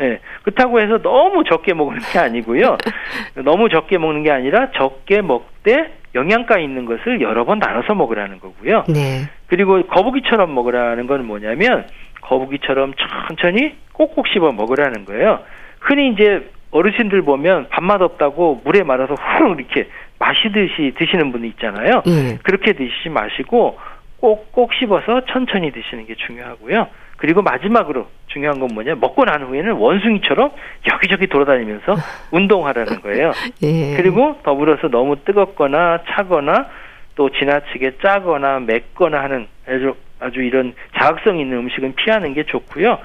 예. 0.00 0.04
네. 0.04 0.20
그렇다고 0.42 0.80
해서 0.80 0.98
너무 0.98 1.44
적게 1.44 1.74
먹는 1.74 2.00
게 2.12 2.18
아니고요. 2.18 2.76
너무 3.44 3.68
적게 3.68 3.98
먹는 3.98 4.22
게 4.22 4.30
아니라 4.30 4.70
적게 4.72 5.22
먹되 5.22 5.94
영양가 6.14 6.58
있는 6.58 6.84
것을 6.84 7.20
여러 7.20 7.44
번 7.44 7.58
나눠서 7.58 7.94
먹으라는 7.94 8.40
거고요. 8.40 8.84
네. 8.88 9.28
그리고 9.46 9.82
거북이처럼 9.86 10.54
먹으라는 10.54 11.06
건 11.06 11.26
뭐냐면 11.26 11.86
거북이처럼 12.22 12.94
천천히 13.28 13.76
꼭꼭 13.92 14.26
씹어 14.28 14.52
먹으라는 14.52 15.04
거예요. 15.04 15.40
흔히 15.80 16.10
이제 16.10 16.50
어르신들 16.70 17.22
보면 17.22 17.68
밥맛 17.68 18.00
없다고 18.00 18.62
물에 18.64 18.82
말아서 18.82 19.14
후루룩 19.14 19.60
이렇게 19.60 19.88
마시듯이 20.18 20.94
드시는 20.98 21.32
분이 21.32 21.48
있잖아요. 21.48 22.02
네. 22.06 22.38
그렇게 22.42 22.72
드시지 22.72 23.10
마시고 23.10 23.78
꼭꼭 24.22 24.72
씹어서 24.74 25.22
천천히 25.26 25.72
드시는 25.72 26.06
게 26.06 26.14
중요하고요. 26.14 26.86
그리고 27.16 27.42
마지막으로 27.42 28.06
중요한 28.28 28.60
건 28.60 28.68
뭐냐 28.72 28.94
먹고 28.94 29.24
난 29.24 29.42
후에는 29.42 29.72
원숭이처럼 29.72 30.52
여기저기 30.90 31.26
돌아다니면서 31.26 31.96
운동하라는 32.30 33.00
거예요. 33.00 33.32
예. 33.62 33.96
그리고 33.96 34.38
더불어서 34.44 34.88
너무 34.88 35.16
뜨겁거나 35.24 36.04
차거나 36.08 36.68
또 37.16 37.30
지나치게 37.30 37.98
짜거나 38.00 38.60
맵거나 38.60 39.22
하는 39.22 39.48
아주 39.66 39.94
아주 40.20 40.40
이런 40.40 40.72
자극성 40.96 41.38
있는 41.38 41.58
음식은 41.58 41.96
피하는 41.96 42.32
게 42.32 42.44
좋고요. 42.44 42.98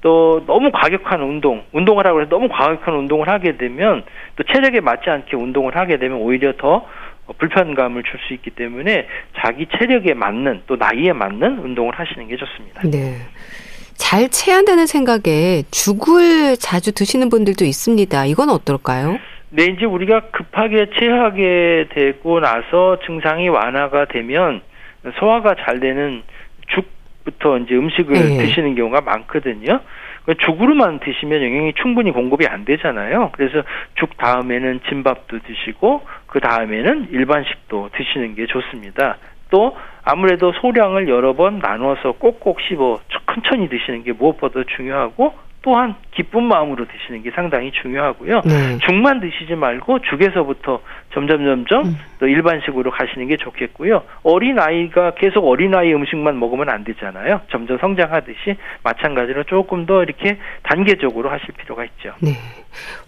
또 0.00 0.44
너무 0.46 0.70
과격한 0.72 1.22
운동, 1.22 1.64
운동을 1.72 2.06
하고 2.06 2.20
해서 2.20 2.28
너무 2.28 2.48
과격한 2.48 2.92
운동을 2.94 3.28
하게 3.28 3.56
되면 3.56 4.02
또 4.34 4.42
체력에 4.42 4.80
맞지 4.80 5.08
않게 5.10 5.36
운동을 5.36 5.76
하게 5.76 5.96
되면 5.98 6.18
오히려 6.18 6.52
더 6.56 6.86
불편감을 7.38 8.02
줄 8.04 8.20
수 8.26 8.34
있기 8.34 8.50
때문에 8.50 9.06
자기 9.38 9.66
체력에 9.78 10.14
맞는 10.14 10.62
또 10.66 10.76
나이에 10.76 11.12
맞는 11.12 11.58
운동을 11.58 11.98
하시는 11.98 12.26
게 12.28 12.36
좋습니다. 12.36 12.82
네. 12.84 13.16
잘 13.94 14.28
체한다는 14.28 14.86
생각에 14.86 15.62
죽을 15.70 16.56
자주 16.58 16.92
드시는 16.92 17.28
분들도 17.30 17.64
있습니다. 17.64 18.26
이건 18.26 18.50
어떨까요? 18.50 19.18
네, 19.50 19.64
이제 19.64 19.84
우리가 19.86 20.20
급하게 20.32 20.90
체하게 20.98 21.86
되고 21.90 22.40
나서 22.40 22.98
증상이 23.06 23.48
완화가 23.48 24.06
되면 24.06 24.60
소화가 25.18 25.54
잘 25.64 25.80
되는 25.80 26.22
죽부터 26.68 27.58
이제 27.58 27.74
음식을 27.74 28.12
네. 28.14 28.38
드시는 28.38 28.74
경우가 28.74 29.00
많거든요. 29.02 29.80
그 30.24 30.34
죽으로만 30.34 30.98
드시면 30.98 31.40
영양이 31.40 31.72
충분히 31.80 32.10
공급이 32.10 32.46
안 32.48 32.64
되잖아요. 32.64 33.30
그래서 33.32 33.62
죽 33.94 34.16
다음에는 34.16 34.80
진밥도 34.88 35.38
드시고 35.46 36.02
그 36.36 36.40
다음에는 36.40 37.08
일반식도 37.12 37.88
드시는 37.94 38.34
게 38.34 38.44
좋습니다. 38.44 39.16
또 39.48 39.74
아무래도 40.04 40.52
소량을 40.52 41.08
여러 41.08 41.32
번 41.32 41.60
나눠서 41.60 42.12
꼭꼭 42.18 42.60
씹어 42.60 43.00
천천히 43.08 43.70
드시는 43.70 44.04
게 44.04 44.12
무엇보다 44.12 44.60
중요하고 44.76 45.32
또한 45.66 45.96
기쁜 46.12 46.44
마음으로 46.44 46.86
드시는 46.86 47.24
게 47.24 47.32
상당히 47.32 47.72
중요하고요. 47.72 48.42
네. 48.44 48.78
죽만 48.86 49.18
드시지 49.18 49.56
말고 49.56 49.98
죽에서부터 49.98 50.80
점점 51.12 51.44
점점 51.44 51.86
음. 51.86 51.98
또 52.20 52.28
일반식으로 52.28 52.92
가시는 52.92 53.26
게 53.26 53.36
좋겠고요. 53.36 54.04
어린 54.22 54.60
아이가 54.60 55.14
계속 55.16 55.44
어린 55.44 55.74
아이 55.74 55.92
음식만 55.92 56.38
먹으면 56.38 56.68
안 56.68 56.84
되잖아요. 56.84 57.40
점점 57.50 57.78
성장하듯이 57.78 58.56
마찬가지로 58.84 59.42
조금 59.42 59.86
더 59.86 60.04
이렇게 60.04 60.38
단계적으로 60.62 61.30
하실 61.30 61.48
필요가 61.58 61.84
있죠. 61.84 62.14
네. 62.20 62.30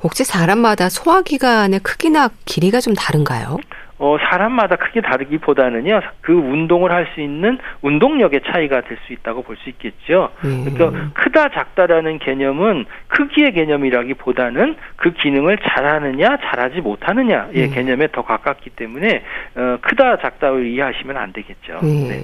혹시 0.03 0.25
사람마다 0.25 0.89
소화기관의 0.89 1.79
크기나 1.85 2.29
길이가 2.45 2.81
좀 2.81 2.95
다른가요? 2.95 3.59
어, 3.99 4.17
사람마다 4.21 4.77
크게 4.77 5.01
다르기보다는요, 5.01 6.01
그 6.21 6.33
운동을 6.33 6.93
할 6.93 7.09
수 7.15 7.21
있는 7.21 7.59
운동력의 7.83 8.43
차이가 8.47 8.81
될 8.83 8.99
수 9.07 9.13
있다고 9.13 9.43
볼 9.43 9.57
수 9.57 9.69
있겠죠. 9.71 10.31
음. 10.45 10.65
그러니까 10.73 11.11
크다, 11.15 11.49
작다라는 11.51 12.19
개념은 12.19 12.85
크기의 13.09 13.53
개념이라기보다는 13.53 14.77
그 14.97 15.13
기능을 15.13 15.59
잘하느냐, 15.59 16.39
잘하지 16.39 16.81
못하느냐의 16.81 17.65
음. 17.65 17.71
개념에 17.75 18.09
더 18.13 18.23
가깝기 18.23 18.71
때문에, 18.71 19.23
어, 19.57 19.79
크다, 19.81 20.19
작다를 20.19 20.67
이해하시면 20.67 21.17
안 21.17 21.33
되겠죠. 21.33 21.81
음. 21.83 22.09
네. 22.09 22.23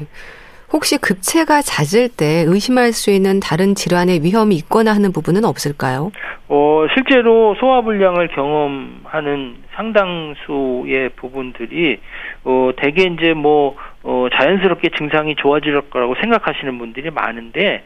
혹시 0.74 0.98
급체가 0.98 1.62
잦을 1.62 2.08
때 2.08 2.42
의심할 2.48 2.92
수 2.92 3.12
있는 3.12 3.38
다른 3.38 3.76
질환의 3.76 4.24
위험이 4.24 4.56
있거나 4.56 4.92
하는 4.92 5.12
부분은 5.12 5.44
없을까요? 5.44 6.10
어, 6.48 6.86
실제로 6.92 7.54
소화불량을 7.60 8.26
경험하는 8.34 9.54
상당수의 9.76 11.10
부분들이 11.10 12.00
어, 12.42 12.70
대개 12.76 13.04
이제 13.04 13.34
뭐 13.34 13.76
어, 14.02 14.26
자연스럽게 14.36 14.90
증상이 14.98 15.36
좋아질 15.36 15.80
거라고 15.90 16.16
생각하시는 16.20 16.76
분들이 16.76 17.08
많은데 17.10 17.84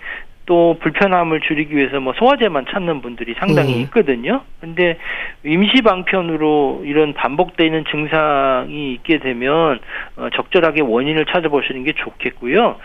또 0.49 0.79
불편함을 0.81 1.41
줄이기 1.43 1.77
위해서 1.77 2.01
뭐 2.01 2.15
소화제만 2.15 2.65
찾는 2.71 3.03
분들이 3.03 3.35
상당히 3.39 3.75
네. 3.75 3.81
있거든요. 3.83 4.41
근데 4.63 4.97
임시 5.45 5.83
방편으로 5.83 6.85
이런 6.87 7.13
반복되는 7.13 7.85
증상이 7.85 8.95
있게 8.95 9.19
되면 9.19 9.79
어, 10.17 10.29
적절하게 10.35 10.81
원인을 10.81 11.27
찾아보시는 11.27 11.85
게 11.85 11.93
좋겠고요. 11.93 12.77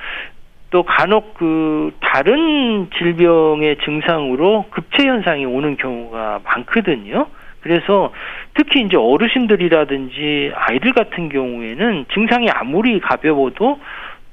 또 0.71 0.83
간혹 0.83 1.35
그 1.35 1.93
다른 2.01 2.89
질병의 2.97 3.77
증상으로 3.85 4.65
급체 4.69 5.07
현상이 5.07 5.45
오는 5.45 5.77
경우가 5.77 6.41
많거든요. 6.43 7.27
그래서 7.61 8.11
특히 8.55 8.81
이제 8.81 8.97
어르신들이라든지 8.97 10.51
아이들 10.53 10.91
같은 10.91 11.29
경우에는 11.29 12.07
증상이 12.13 12.49
아무리 12.49 12.99
가벼워도 12.99 13.79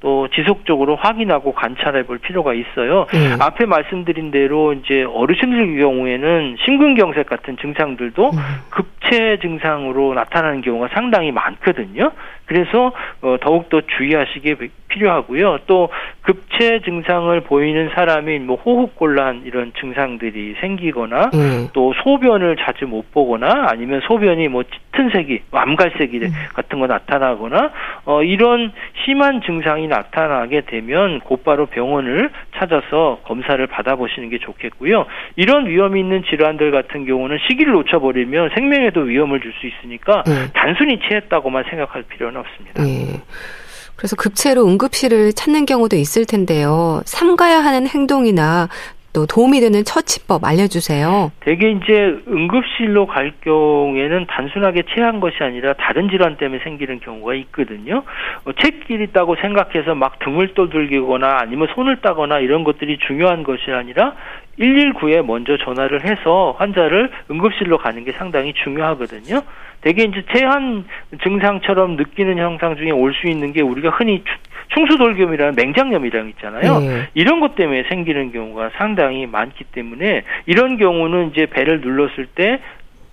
또 0.01 0.27
지속적으로 0.29 0.95
확인하고 0.95 1.53
관찰해 1.53 2.03
볼 2.03 2.17
필요가 2.17 2.53
있어요. 2.53 3.05
음. 3.13 3.37
앞에 3.39 3.65
말씀드린 3.65 4.31
대로 4.31 4.73
이제 4.73 5.03
어르신들 5.03 5.77
경우에는 5.77 6.57
심근경색 6.65 7.27
같은 7.27 7.55
증상들도 7.57 8.31
음. 8.31 8.37
급체 8.69 9.37
증상으로 9.41 10.15
나타나는 10.15 10.61
경우가 10.61 10.89
상당히 10.93 11.31
많거든요. 11.31 12.11
그래서 12.51 12.91
어, 13.21 13.37
더욱더 13.39 13.79
주의하시기 13.81 14.55
필요하고요. 14.89 15.59
또 15.67 15.89
급체 16.21 16.81
증상을 16.81 17.39
보이는 17.41 17.89
사람이 17.95 18.39
뭐 18.39 18.57
호흡곤란 18.57 19.43
이런 19.45 19.71
증상들이 19.79 20.55
생기거나 20.59 21.31
음. 21.33 21.69
또 21.71 21.93
소변을 22.03 22.57
자주 22.57 22.87
못 22.87 23.11
보거나 23.11 23.67
아니면 23.69 24.01
소변이 24.05 24.49
뭐 24.49 24.63
짙은 24.63 25.11
색이 25.11 25.43
암갈색이 25.51 26.17
음. 26.17 26.31
같은 26.53 26.79
거 26.79 26.87
나타나거나 26.87 27.71
어 28.05 28.21
이런 28.21 28.73
심한 29.05 29.41
증상이 29.41 29.87
나타나게 29.91 30.61
되면 30.61 31.19
곧바로 31.19 31.65
병원을 31.67 32.31
찾아서 32.57 33.19
검사를 33.25 33.65
받아보시는 33.67 34.29
게 34.29 34.39
좋겠고요. 34.39 35.05
이런 35.35 35.67
위험이 35.67 35.99
있는 35.99 36.23
질환들 36.29 36.71
같은 36.71 37.05
경우는 37.05 37.37
시기를 37.47 37.73
놓쳐버리면 37.73 38.51
생명에도 38.55 39.01
위험을 39.01 39.39
줄 39.39 39.51
수 39.51 39.67
있으니까 39.67 40.23
음. 40.27 40.47
단순히 40.53 40.97
체했다고만 41.07 41.65
생각할 41.69 42.03
필요는 42.03 42.39
없습니다. 42.39 42.81
음. 42.83 43.19
그래서 43.97 44.15
급체로 44.15 44.65
응급실을 44.65 45.33
찾는 45.33 45.65
경우도 45.65 45.97
있을 45.97 46.25
텐데요. 46.25 47.01
삼가야 47.05 47.59
하는 47.59 47.85
행동이나 47.85 48.69
또 49.13 49.25
도움이 49.25 49.59
되는 49.59 49.83
처치법 49.83 50.43
알려주세요. 50.45 51.31
대개 51.41 51.69
이제 51.69 52.17
응급실로 52.27 53.07
갈 53.07 53.33
경우에는 53.41 54.25
단순하게 54.27 54.83
체한 54.93 55.19
것이 55.19 55.35
아니라 55.41 55.73
다른 55.73 56.09
질환 56.09 56.37
때문에 56.37 56.61
생기는 56.63 56.99
경우가 57.01 57.33
있거든요. 57.35 58.03
어, 58.45 58.51
체길 58.53 59.01
있다고 59.01 59.35
생각해서 59.41 59.95
막 59.95 60.19
등을 60.19 60.53
떠들기거나 60.53 61.39
아니면 61.41 61.67
손을 61.75 61.97
따거나 62.01 62.39
이런 62.39 62.63
것들이 62.63 62.99
중요한 63.05 63.43
것이 63.43 63.71
아니라 63.71 64.15
119에 64.59 65.23
먼저 65.25 65.57
전화를 65.57 66.05
해서 66.05 66.55
환자를 66.57 67.09
응급실로 67.29 67.77
가는 67.79 68.03
게 68.05 68.13
상당히 68.13 68.53
중요하거든요. 68.63 69.41
대개 69.81 70.03
이제 70.03 70.23
체한 70.33 70.85
증상처럼 71.23 71.95
느끼는 71.95 72.37
현상 72.37 72.75
중에 72.75 72.91
올 72.91 73.11
수 73.13 73.27
있는 73.27 73.51
게 73.51 73.61
우리가 73.61 73.89
흔히 73.89 74.23
충수돌겸이라는 74.73 75.55
맹장염이랑 75.55 76.29
있잖아요. 76.29 76.79
네. 76.79 77.09
이런 77.13 77.39
것 77.39 77.55
때문에 77.55 77.83
생기는 77.89 78.31
경우가 78.31 78.71
상당히 78.77 79.25
많기 79.25 79.63
때문에 79.65 80.23
이런 80.45 80.77
경우는 80.77 81.31
이제 81.31 81.45
배를 81.45 81.81
눌렀을 81.81 82.27
때 82.27 82.59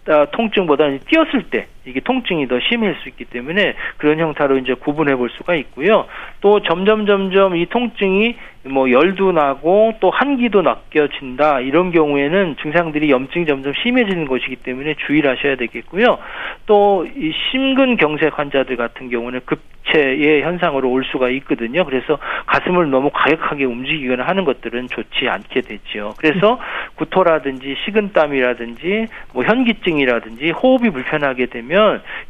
아, 0.09 0.27
통증보다는 0.33 1.01
뛰었을 1.07 1.51
때 1.51 1.67
이게 1.89 2.01
통증이 2.01 2.47
더 2.49 2.61
심할 2.61 2.97
수 3.03 3.09
있기 3.09 3.25
때문에 3.25 3.75
그런 3.97 4.19
형태로 4.19 4.59
이제 4.59 4.75
구분해 4.75 5.17
볼 5.17 5.31
수가 5.31 5.55
있고요. 5.57 6.07
또 6.41 6.61
점점 6.63 7.07
점점 7.07 7.57
이 7.57 7.67
통증이 7.67 8.37
뭐 8.65 8.91
열도 8.91 9.33
나고 9.33 9.95
또 10.01 10.11
한기도 10.11 10.63
낚여진다 10.63 11.61
이런 11.61 11.91
경우에는 11.91 12.57
증상들이 12.61 13.11
염증이 13.11 13.47
점점 13.47 13.73
심해지는 13.83 14.27
것이기 14.27 14.57
때문에 14.57 14.95
주의를 15.07 15.31
하셔야 15.37 15.57
되겠고요. 15.57 16.19
또 16.67 17.09
이 17.17 17.33
심근경색 17.51 18.39
환자들 18.39 18.77
같은 18.77 19.11
경우는 19.11 19.41
급체의 19.45 20.43
현상으로 20.43 20.91
올 20.91 21.05
수가 21.05 21.31
있거든요. 21.31 21.85
그래서 21.85 22.19
가슴을 22.47 22.91
너무 22.91 23.11
과격하게 23.13 23.65
움직이거나 23.65 24.25
하는 24.25 24.45
것들은 24.45 24.89
좋지 24.89 25.29
않게 25.29 25.63
되죠. 25.63 26.15
그래서 26.19 26.61
구토라든지 26.97 27.77
식은땀이라든지 27.85 29.07
뭐 29.33 29.45
현기증이라든지 29.45 30.51
호흡이 30.51 30.91
불편하게 30.91 31.47
되면 31.47 31.78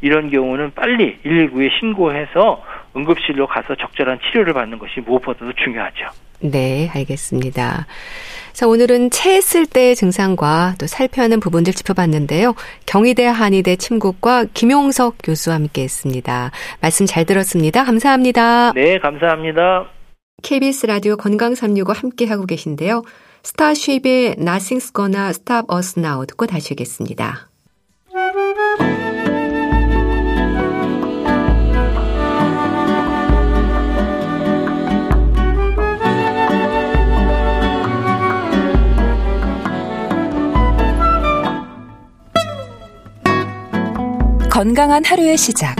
이런 0.01 0.29
경우는 0.29 0.73
빨리 0.73 1.17
119에 1.25 1.69
신고해서 1.79 2.63
응급실로 2.95 3.47
가서 3.47 3.75
적절한 3.75 4.19
치료를 4.25 4.53
받는 4.53 4.79
것이 4.79 4.99
무엇보다도 5.01 5.53
중요하죠. 5.53 6.05
네, 6.41 6.89
알겠습니다. 6.93 7.85
자, 8.53 8.67
오늘은 8.67 9.11
체했을 9.11 9.65
때의 9.65 9.95
증상과 9.95 10.75
또 10.79 10.87
살펴야 10.87 11.25
하는 11.25 11.39
부분들 11.39 11.73
짚어봤는데요. 11.73 12.55
경희대 12.85 13.25
한의대 13.25 13.75
침국과 13.75 14.45
김용석 14.53 15.17
교수와 15.23 15.55
함께 15.55 15.83
했습니다. 15.83 16.51
말씀 16.81 17.05
잘 17.05 17.25
들었습니다. 17.25 17.83
감사합니다. 17.83 18.73
네, 18.73 18.99
감사합니다. 18.99 19.87
KBS 20.41 20.85
라디오 20.85 21.17
건강 21.17 21.55
365 21.55 21.91
함께 21.93 22.25
하고 22.25 22.45
계신데요. 22.45 23.03
스타쉽의 23.43 24.35
Nothing's 24.35 24.93
Gonna 24.93 25.29
Stop 25.29 25.67
Us 25.73 25.99
Now 25.99 26.25
듣고 26.25 26.45
다시 26.45 26.73
오겠습니다. 26.73 27.48
건강한 44.59 45.05
하루의 45.05 45.37
시작. 45.37 45.73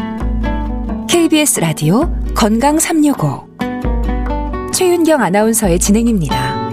KBS 1.10 1.60
라디오 1.60 2.16
건강 2.34 2.80
365. 2.80 3.46
최윤경 4.74 5.22
아나운서의 5.22 5.80
진행입니다. 5.80 6.70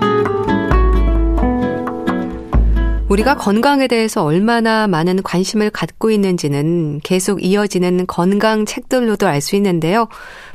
우리가 3.08 3.34
건강에 3.34 3.88
대해서 3.88 4.22
얼마나 4.22 4.86
많은 4.86 5.24
관심을 5.24 5.70
갖고 5.70 6.12
있는지는 6.12 7.00
계속 7.02 7.42
이어지는 7.44 8.06
건강 8.06 8.66
책들로도 8.66 9.26
알 9.26 9.40
수 9.40 9.56
있는데요. 9.56 10.06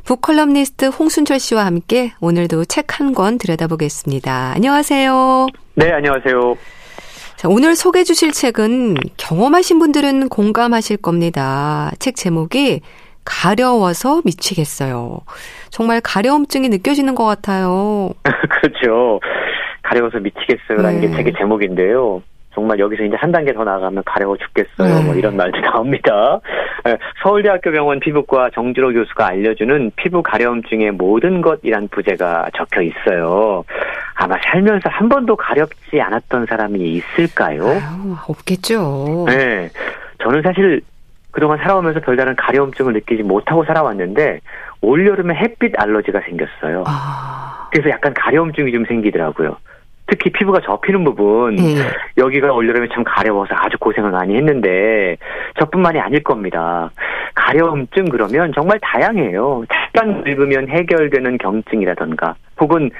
북컬럼니스트 0.04 0.86
홍순철 0.86 1.38
씨와 1.38 1.66
함께 1.66 2.14
오늘도 2.22 2.64
책 2.64 2.98
한 2.98 3.12
권 3.12 3.36
들여다보겠습니다. 3.36 4.52
안녕하세요. 4.54 5.48
네, 5.74 5.92
안녕하세요. 5.92 6.56
자, 7.42 7.48
오늘 7.48 7.74
소개해 7.74 8.04
주실 8.04 8.30
책은 8.30 8.94
경험하신 9.16 9.80
분들은 9.80 10.28
공감하실 10.28 10.98
겁니다. 10.98 11.90
책 11.98 12.14
제목이 12.14 12.82
가려워서 13.24 14.22
미치겠어요. 14.24 15.18
정말 15.68 16.00
가려움증이 16.00 16.68
느껴지는 16.68 17.16
것 17.16 17.24
같아요. 17.24 18.10
그렇죠. 18.22 19.18
가려워서 19.82 20.20
미치겠어요라는 20.20 21.00
네. 21.00 21.08
게 21.08 21.16
책의 21.16 21.32
제목인데요. 21.36 22.22
정말 22.54 22.78
여기서 22.78 23.04
이제 23.04 23.16
한 23.16 23.32
단계 23.32 23.52
더 23.52 23.64
나가면 23.64 24.02
가려워 24.04 24.36
죽겠어요. 24.36 25.00
네. 25.00 25.04
뭐 25.04 25.14
이런 25.14 25.36
말도 25.36 25.58
나옵니다. 25.62 26.40
예, 26.86 26.96
서울대학교 27.22 27.70
병원 27.70 28.00
피부과 28.00 28.50
정지로 28.50 28.92
교수가 28.92 29.26
알려주는 29.26 29.92
피부 29.96 30.22
가려움증의 30.22 30.92
모든 30.92 31.40
것이란 31.40 31.88
부제가 31.88 32.48
적혀 32.56 32.82
있어요. 32.82 33.64
아마 34.14 34.36
살면서 34.42 34.88
한 34.88 35.08
번도 35.08 35.36
가렵지 35.36 36.00
않았던 36.00 36.46
사람이 36.46 36.78
있을까요? 36.78 37.66
아유, 37.66 38.16
없겠죠. 38.28 39.26
네. 39.28 39.70
저는 40.22 40.42
사실 40.42 40.82
그동안 41.30 41.58
살아오면서 41.58 42.00
별다른 42.00 42.36
가려움증을 42.36 42.92
느끼지 42.92 43.22
못하고 43.22 43.64
살아왔는데 43.64 44.40
올여름에 44.82 45.34
햇빛 45.34 45.72
알러지가 45.80 46.20
생겼어요. 46.28 46.84
아... 46.86 47.68
그래서 47.72 47.88
약간 47.88 48.12
가려움증이 48.12 48.70
좀 48.70 48.84
생기더라고요. 48.84 49.56
특히 50.12 50.30
피부가 50.30 50.60
접히는 50.60 51.04
부분 51.04 51.56
네. 51.56 51.74
여기가 52.18 52.52
올여름에 52.52 52.88
참 52.92 53.02
가려워서 53.02 53.54
아주 53.56 53.78
고생을 53.78 54.10
많이 54.10 54.36
했는데 54.36 55.16
저뿐만이 55.58 55.98
아닐 55.98 56.22
겁니다. 56.22 56.90
가려움증 57.34 58.10
그러면 58.10 58.52
정말 58.54 58.78
다양해요. 58.82 59.64
잠깐 59.72 60.22
늙으면 60.22 60.68
해결되는 60.68 61.38
경증이라던가 61.38 62.34
혹은 62.60 62.90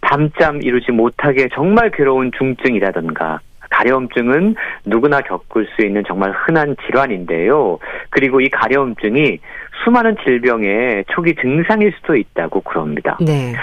밤잠 0.00 0.62
이루지 0.62 0.92
못하게 0.92 1.48
정말 1.52 1.90
괴로운 1.90 2.30
중증이라던가 2.38 3.40
가려움증은 3.70 4.54
누구나 4.84 5.20
겪을 5.22 5.66
수 5.74 5.84
있는 5.84 6.04
정말 6.06 6.30
흔한 6.30 6.76
질환인데요. 6.86 7.78
그리고 8.10 8.40
이 8.40 8.48
가려움증이 8.48 9.38
수많은 9.82 10.16
질병의 10.24 11.06
초기 11.08 11.34
증상일 11.34 11.92
수도 11.96 12.14
있다고 12.14 12.60
그럽니다. 12.60 13.18
네. 13.20 13.54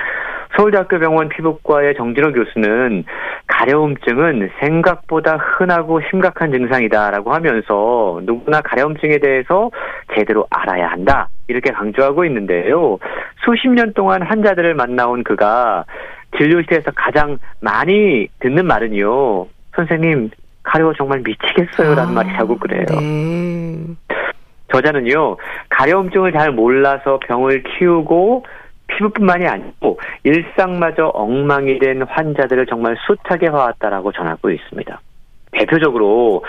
서울대학교 0.57 0.97
병원 0.99 1.29
피부과의 1.29 1.95
정진호 1.95 2.33
교수는 2.33 3.03
가려움증은 3.45 4.49
생각보다 4.59 5.37
흔하고 5.37 6.01
심각한 6.09 6.51
증상이다라고 6.51 7.31
하면서 7.31 8.19
누구나 8.23 8.61
가려움증에 8.61 9.19
대해서 9.19 9.69
제대로 10.15 10.47
알아야 10.49 10.87
한다. 10.87 11.29
이렇게 11.47 11.71
강조하고 11.71 12.25
있는데요. 12.25 12.97
수십 13.45 13.69
년 13.69 13.93
동안 13.93 14.23
환자들을 14.23 14.73
만나온 14.73 15.23
그가 15.23 15.85
진료실에서 16.37 16.91
가장 16.95 17.37
많이 17.61 18.27
듣는 18.39 18.65
말은요. 18.65 19.45
선생님, 19.75 20.31
가려워 20.63 20.93
정말 20.97 21.21
미치겠어요 21.23 21.95
라는 21.95 22.11
아, 22.11 22.23
말이라고 22.23 22.57
그래요. 22.57 22.83
네. 22.89 23.95
저자는요, 24.73 25.37
가려움증을 25.69 26.33
잘 26.33 26.51
몰라서 26.51 27.19
병을 27.27 27.63
키우고 27.63 28.43
피부뿐만이 28.97 29.47
아니고 29.47 29.99
일상마저 30.23 31.07
엉망이 31.07 31.79
된 31.79 32.01
환자들을 32.03 32.65
정말 32.65 32.95
숱하게 33.05 33.51
봐왔다라고 33.51 34.11
전하고 34.11 34.49
있습니다. 34.49 35.01
대표적으로 35.51 36.43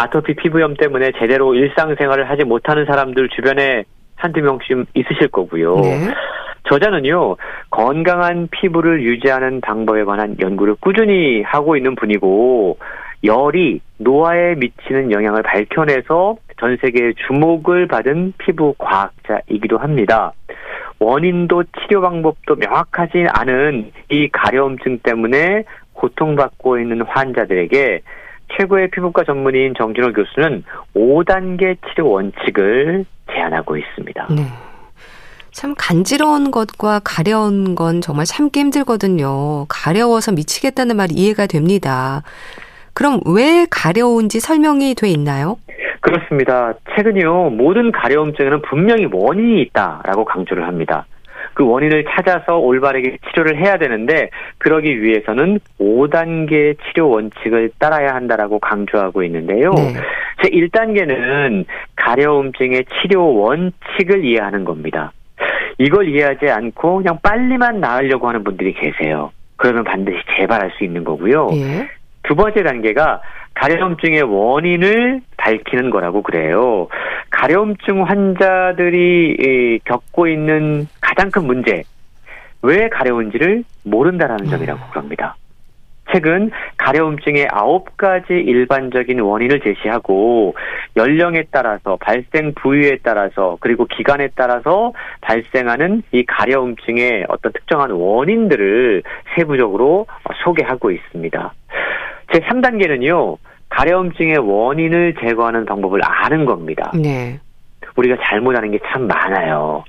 아토피 0.00 0.34
피부염 0.34 0.74
때문에 0.74 1.12
제대로 1.18 1.54
일상생활을 1.54 2.30
하지 2.30 2.44
못하는 2.44 2.84
사람들 2.84 3.28
주변에 3.30 3.84
한두 4.16 4.40
명씩 4.40 4.86
있으실 4.94 5.28
거고요. 5.28 5.76
네. 5.76 6.14
저자는요, 6.68 7.36
건강한 7.70 8.48
피부를 8.50 9.02
유지하는 9.02 9.60
방법에 9.60 10.04
관한 10.04 10.36
연구를 10.40 10.76
꾸준히 10.80 11.42
하고 11.42 11.76
있는 11.76 11.94
분이고, 11.94 12.78
열이 13.22 13.80
노화에 13.98 14.54
미치는 14.54 15.12
영향을 15.12 15.42
밝혀내서 15.42 16.36
전 16.58 16.76
세계의 16.80 17.14
주목을 17.26 17.86
받은 17.86 18.34
피부 18.38 18.74
과학자이기도 18.78 19.76
합니다. 19.76 20.32
원인도 20.98 21.64
치료 21.64 22.00
방법도 22.00 22.56
명확하지 22.56 23.26
않은 23.28 23.92
이 24.10 24.28
가려움증 24.28 25.00
때문에 25.02 25.64
고통받고 25.92 26.78
있는 26.78 27.02
환자들에게 27.02 28.00
최고의 28.56 28.90
피부과 28.90 29.24
전문의인 29.24 29.74
정진호 29.76 30.12
교수는 30.12 30.64
5단계 30.94 31.76
치료 31.88 32.10
원칙을 32.10 33.04
제안하고 33.32 33.76
있습니다. 33.76 34.28
네. 34.30 34.42
참 35.50 35.74
간지러운 35.78 36.50
것과 36.50 37.00
가려운 37.04 37.74
건 37.74 38.00
정말 38.00 38.26
참기 38.26 38.60
힘들거든요. 38.60 39.66
가려워서 39.68 40.32
미치겠다는 40.32 40.96
말이 40.96 41.14
이해가 41.14 41.46
됩니다. 41.46 42.22
그럼 42.92 43.20
왜 43.24 43.66
가려운지 43.70 44.40
설명이 44.40 44.94
돼 44.94 45.08
있나요? 45.08 45.56
그렇습니다. 46.04 46.74
최근요, 46.94 47.50
모든 47.50 47.90
가려움증에는 47.90 48.60
분명히 48.62 49.08
원인이 49.10 49.62
있다라고 49.62 50.26
강조를 50.26 50.66
합니다. 50.66 51.06
그 51.54 51.66
원인을 51.66 52.04
찾아서 52.10 52.58
올바르게 52.58 53.18
치료를 53.28 53.56
해야 53.58 53.78
되는데 53.78 54.28
그러기 54.58 55.02
위해서는 55.02 55.60
5단계 55.80 56.76
치료 56.84 57.08
원칙을 57.08 57.70
따라야 57.78 58.14
한다라고 58.14 58.58
강조하고 58.58 59.22
있는데요. 59.22 59.70
네. 59.70 59.94
제 60.42 60.50
1단계는 60.50 61.64
가려움증의 61.96 62.84
치료 63.00 63.34
원칙을 63.34 64.24
이해하는 64.24 64.64
겁니다. 64.64 65.12
이걸 65.78 66.08
이해하지 66.08 66.50
않고 66.50 66.98
그냥 66.98 67.18
빨리만 67.22 67.80
나으려고 67.80 68.28
하는 68.28 68.44
분들이 68.44 68.74
계세요. 68.74 69.32
그러면 69.56 69.84
반드시 69.84 70.18
재발할 70.36 70.72
수 70.76 70.84
있는 70.84 71.02
거고요. 71.02 71.48
예. 71.54 71.88
두 72.24 72.34
번째 72.34 72.62
단계가 72.62 73.20
가려움증의 73.54 74.22
원인을 74.22 75.20
밝히는 75.36 75.90
거라고 75.90 76.22
그래요. 76.22 76.88
가려움증 77.30 78.04
환자들이 78.04 79.80
겪고 79.84 80.26
있는 80.26 80.88
가장 81.00 81.30
큰 81.30 81.46
문제, 81.46 81.84
왜 82.62 82.88
가려운지를 82.88 83.64
모른다라는 83.84 84.46
점이라고 84.46 84.80
음. 84.80 84.90
그럽니다. 84.90 85.36
최근 86.12 86.50
가려움증의 86.76 87.48
아홉 87.50 87.96
가지 87.96 88.34
일반적인 88.34 89.20
원인을 89.20 89.60
제시하고 89.60 90.54
연령에 90.96 91.44
따라서 91.50 91.96
발생 92.00 92.52
부위에 92.54 92.98
따라서 93.02 93.56
그리고 93.60 93.86
기간에 93.86 94.28
따라서 94.36 94.92
발생하는 95.22 96.02
이 96.12 96.24
가려움증의 96.24 97.26
어떤 97.28 97.52
특정한 97.52 97.90
원인들을 97.90 99.02
세부적으로 99.34 100.06
소개하고 100.44 100.90
있습니다. 100.90 101.54
제 102.32 102.40
3단계는요. 102.40 103.36
가려움증의 103.70 104.38
원인을 104.38 105.14
제거하는 105.20 105.64
방법을 105.64 106.00
아는 106.04 106.44
겁니다. 106.44 106.92
네. 106.94 107.40
우리가 107.96 108.16
잘못하는 108.22 108.70
게 108.70 108.78
참 108.86 109.06
많아요. 109.06 109.84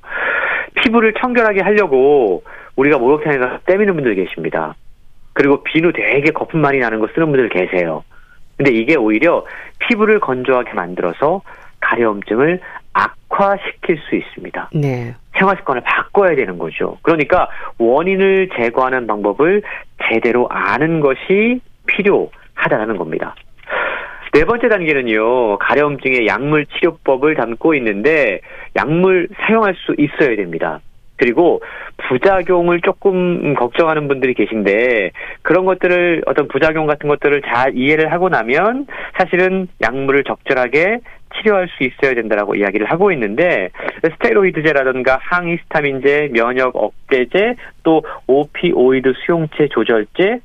피부를 0.76 1.14
청결하게 1.14 1.62
하려고 1.62 2.44
우리가 2.76 2.98
목욕탕에 2.98 3.38
가서 3.38 3.60
때미는 3.66 3.94
분들 3.96 4.16
계십니다. 4.16 4.76
그리고 5.36 5.62
비누 5.64 5.92
되게 5.92 6.32
거품 6.32 6.62
많이 6.62 6.80
나는 6.80 7.00
거 7.00 7.08
쓰는 7.14 7.28
분들 7.32 7.50
계세요. 7.50 8.04
근데 8.58 8.72
이게 8.72 8.96
오히려 8.96 9.46
피부를 9.80 10.22
건조하게 10.22 10.74
만들어서 10.74 11.42
가려움증을 11.82 12.62
악화시킬 12.94 14.00
수 14.08 14.16
있습니다. 14.16 14.70
네. 14.74 15.14
생활 15.38 15.58
습관을 15.58 15.82
바꿔야 15.82 16.36
되는 16.36 16.58
거죠. 16.58 16.98
그러니까 17.02 17.50
원인을 17.78 18.50
제거하는 18.56 19.08
방법을 19.08 19.62
제대로 20.10 20.48
아는 20.50 21.02
것이 21.02 21.60
필요하다는 21.86 22.96
겁니다. 22.96 23.36
네 24.32 24.46
번째 24.46 24.70
단계는요, 24.70 25.58
가려움증의 25.60 26.28
약물 26.28 26.66
치료법을 26.66 27.36
담고 27.36 27.74
있는데, 27.76 28.40
약물 28.78 29.30
사용할 29.42 29.76
수 29.76 29.96
있어야 29.98 30.36
됩니다. 30.38 30.80
그리고 31.18 31.62
부작용을 32.10 32.82
조금 32.82 33.54
걱정하는 33.56 34.08
분들이 34.08 34.34
계신데 34.34 35.12
그런 35.42 35.66
것들을 35.66 36.24
어떤 36.26 36.48
부작용 36.48 36.88
같은 36.88 37.08
것들을 37.08 37.42
잘 37.44 37.76
이해를 37.78 38.12
하고 38.12 38.30
나면 38.30 38.88
사실은 39.18 39.68
약물을 39.82 40.24
적절하게 40.24 41.00
치료할 41.36 41.68
수 41.70 41.84
있어야 41.84 42.14
된다라고 42.14 42.56
이야기를 42.56 42.90
하고 42.90 43.12
있는데 43.12 43.70
스테로이드제라든가 44.04 45.20
항히스타민제, 45.22 46.30
면역 46.34 46.76
억제제, 46.76 47.56
또 47.84 48.04
오피오이드 48.28 49.14
수용체 49.26 49.68
조절제, 49.70 50.40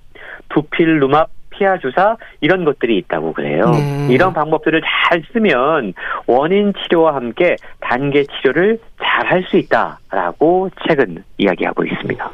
두필루맙 0.49 1.31
피하 1.61 1.77
주사 1.79 2.17
이런 2.41 2.65
것들이 2.65 2.97
있다고 2.97 3.35
그래요. 3.35 3.71
네. 3.71 4.07
이런 4.09 4.33
방법들을 4.33 4.81
잘 4.81 5.23
쓰면 5.31 5.93
원인 6.27 6.73
치료와 6.73 7.15
함께 7.15 7.57
단계 7.81 8.25
치료를 8.25 8.79
잘 9.03 9.21
할 9.31 9.45
수 9.45 9.59
있다라고 9.59 10.71
최근 10.89 11.23
이야기하고 11.37 11.85
있습니다. 11.85 12.31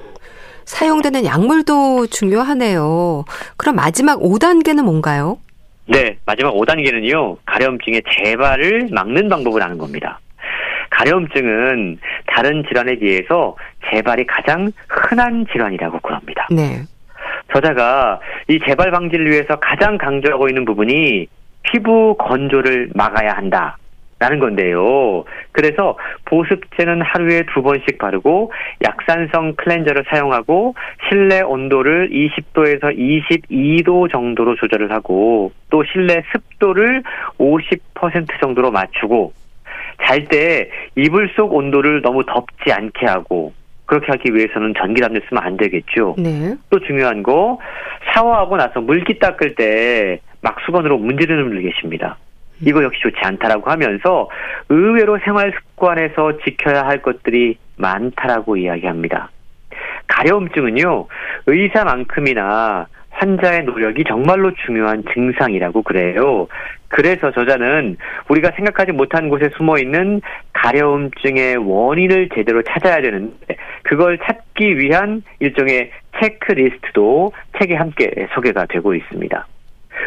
사용되는 0.65 1.25
약물도 1.25 2.07
중요하네요. 2.07 3.25
그럼 3.57 3.75
마지막 3.75 4.21
5단계는 4.21 4.85
뭔가요? 4.85 5.39
네, 5.87 6.17
마지막 6.25 6.55
5단계는요. 6.55 7.37
가려움증의 7.45 8.03
재발을 8.09 8.89
막는 8.93 9.29
방법을 9.29 9.61
아는 9.63 9.77
겁니다. 9.77 10.21
가려움증은 10.91 11.99
다른 12.29 12.65
질환에 12.69 12.97
비해서 12.99 13.57
재발이 13.91 14.27
가장 14.27 14.71
흔한 14.89 15.45
질환이라고 15.53 15.99
그럽니다. 15.99 16.47
네. 16.51 16.83
저자가 17.57 18.21
이 18.49 18.59
재발 18.67 18.91
방지를 18.91 19.31
위해서 19.31 19.57
가장 19.57 19.97
강조하고 19.97 20.49
있는 20.49 20.67
부분이 20.67 21.27
피부 21.63 22.15
건조를 22.19 22.91
막아야 22.95 23.33
한다. 23.33 23.79
라는 24.19 24.39
건데요. 24.39 25.25
그래서 25.53 25.99
보습제는 26.25 27.03
하루에 27.03 27.43
두 27.53 27.63
번씩 27.63 27.99
바르고 27.99 28.51
약산성 28.83 29.57
클렌저를 29.57 30.05
사용하고 30.09 30.75
실내 31.07 31.43
온도를 31.43 32.09
20도에서 32.09 32.97
22도 32.97 34.11
정도로 34.11 34.57
조절을 34.57 34.91
하고 34.91 35.53
또 35.69 35.85
실내 35.93 36.23
습도를 36.33 37.03
50% 37.39 38.41
정도로 38.41 38.71
맞추고 38.71 39.35
잘 40.03 40.25
때 40.25 40.71
이불 40.95 41.31
속 41.37 41.53
온도를 41.53 42.01
너무 42.01 42.25
덥지 42.25 42.73
않게 42.73 43.05
하고 43.05 43.53
그렇게 43.87 44.07
하기 44.09 44.35
위해서는 44.35 44.75
전기 44.79 45.01
담요 45.01 45.21
쓰면 45.29 45.43
안 45.43 45.57
되겠죠. 45.57 46.17
네. 46.19 46.55
또 46.71 46.81
중요한 46.81 47.23
거 47.23 47.59
샤워하고 48.13 48.57
나서 48.57 48.81
물기 48.81 49.19
닦을 49.19 49.55
때 49.55 50.21
막 50.47 50.61
수건으로 50.65 50.99
문지르는 50.99 51.43
분들 51.45 51.63
계십니다. 51.69 52.19
이거 52.61 52.81
역시 52.85 53.01
좋지 53.03 53.17
않다라고 53.21 53.69
하면서 53.69 54.31
의외로 54.69 55.19
생활 55.25 55.53
습관에서 55.53 56.39
지켜야 56.45 56.83
할 56.87 57.03
것들이 57.03 57.59
많다라고 57.77 58.57
이야기합니다. 58.57 59.31
가려움증은요, 60.07 61.07
의사만큼이나 61.47 62.87
환자의 63.17 63.65
노력이 63.65 64.05
정말로 64.05 64.53
중요한 64.67 65.03
증상이라고 65.13 65.83
그래요. 65.83 66.47
그래서 66.89 67.31
저자는 67.33 67.97
우리가 68.29 68.53
생각하지 68.57 68.93
못한 68.93 69.29
곳에 69.29 69.49
숨어 69.57 69.79
있는 69.79 70.21
가려움증의 70.53 71.57
원인을 71.57 72.29
제대로 72.35 72.63
찾아야 72.63 73.01
되는데 73.01 73.57
그걸 73.83 74.19
찾기 74.19 74.79
위한 74.79 75.23
일종의 75.41 75.91
체크리스트도 76.21 77.33
책에 77.59 77.75
함께 77.75 78.29
소개가 78.35 78.67
되고 78.67 78.95
있습니다. 78.95 79.47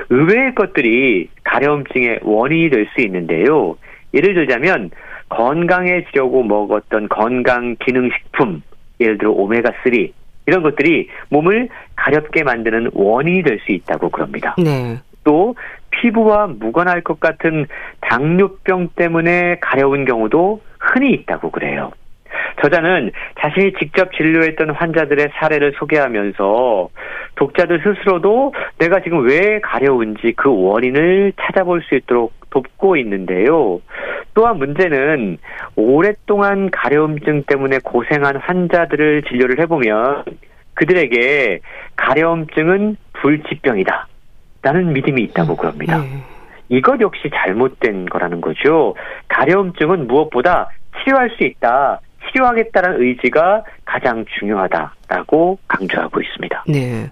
의외의 0.09 0.55
것들이 0.55 1.29
가려움증의 1.43 2.19
원인이 2.23 2.69
될 2.69 2.87
수 2.93 3.01
있는데요. 3.01 3.75
예를 4.13 4.33
들자면 4.33 4.91
건강해지려고 5.29 6.43
먹었던 6.43 7.09
건강 7.09 7.75
기능식품, 7.79 8.61
예를 8.99 9.17
들어 9.17 9.31
오메가3 9.31 10.11
이런 10.49 10.63
것들이 10.63 11.09
몸을 11.29 11.69
가렵게 11.95 12.41
만드는 12.43 12.89
원인이 12.93 13.43
될 13.43 13.59
수 13.59 13.71
있다고 13.71 14.09
그럽니다. 14.09 14.55
네. 14.57 14.97
또 15.23 15.53
피부와 15.91 16.47
무관할 16.47 17.01
것 17.01 17.19
같은 17.19 17.67
당뇨병 18.01 18.87
때문에 18.95 19.57
가려운 19.59 20.05
경우도 20.05 20.61
흔히 20.79 21.11
있다고 21.11 21.51
그래요. 21.51 21.91
저자는 22.63 23.11
자신이 23.39 23.73
직접 23.79 24.11
진료했던 24.13 24.71
환자들의 24.71 25.29
사례를 25.33 25.73
소개하면서 25.77 26.89
독자들 27.35 27.81
스스로도 27.83 28.53
내가 28.79 29.01
지금 29.01 29.27
왜 29.27 29.59
가려운지 29.61 30.33
그 30.35 30.49
원인을 30.49 31.33
찾아볼 31.39 31.83
수 31.83 31.95
있도록 31.95 32.33
돕고 32.49 32.97
있는데요. 32.97 33.81
또한 34.39 34.57
문제는 34.57 35.37
오랫동안 35.75 36.71
가려움증 36.71 37.43
때문에 37.43 37.79
고생한 37.83 38.37
환자들을 38.37 39.23
진료를 39.23 39.59
해보면 39.59 40.23
그들에게 40.75 41.59
가려움증은 41.97 42.95
불치병이다. 43.11 44.07
라는 44.61 44.93
믿음이 44.93 45.23
있다고 45.23 45.57
그럽니다. 45.57 45.97
네. 45.97 46.23
이것 46.69 47.01
역시 47.01 47.29
잘못된 47.33 48.05
거라는 48.05 48.39
거죠. 48.39 48.95
가려움증은 49.27 50.07
무엇보다 50.07 50.69
치료할 51.03 51.31
수 51.31 51.43
있다. 51.43 51.99
치료하겠다는 52.31 53.01
의지가 53.01 53.65
가장 53.83 54.23
중요하다라고 54.39 55.59
강조하고 55.67 56.21
있습니다. 56.21 56.63
네. 56.69 57.09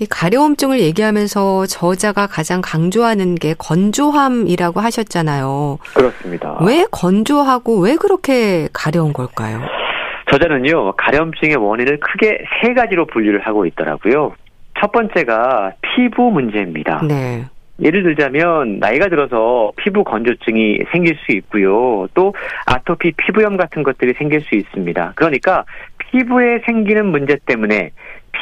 이 0.00 0.06
가려움증을 0.06 0.80
얘기하면서 0.80 1.66
저자가 1.66 2.26
가장 2.26 2.60
강조하는 2.60 3.36
게 3.36 3.54
건조함이라고 3.56 4.80
하셨잖아요. 4.80 5.78
그렇습니다. 5.94 6.58
왜 6.66 6.84
건조하고 6.90 7.78
왜 7.80 7.94
그렇게 7.94 8.68
가려운 8.72 9.12
걸까요? 9.12 9.60
저자는요, 10.30 10.94
가려움증의 10.96 11.56
원인을 11.56 12.00
크게 12.00 12.38
세 12.60 12.74
가지로 12.74 13.06
분류를 13.06 13.46
하고 13.46 13.66
있더라고요. 13.66 14.34
첫 14.80 14.90
번째가 14.90 15.74
피부 15.82 16.30
문제입니다. 16.30 17.02
네. 17.06 17.44
예를 17.82 18.02
들자면 18.02 18.78
나이가 18.80 19.08
들어서 19.08 19.72
피부 19.76 20.02
건조증이 20.04 20.78
생길 20.92 21.16
수 21.24 21.32
있고요. 21.32 22.08
또 22.14 22.34
아토피 22.66 23.12
피부염 23.12 23.56
같은 23.56 23.82
것들이 23.82 24.14
생길 24.14 24.40
수 24.42 24.54
있습니다. 24.56 25.12
그러니까 25.16 25.64
피부에 25.98 26.60
생기는 26.66 27.06
문제 27.06 27.36
때문에 27.46 27.90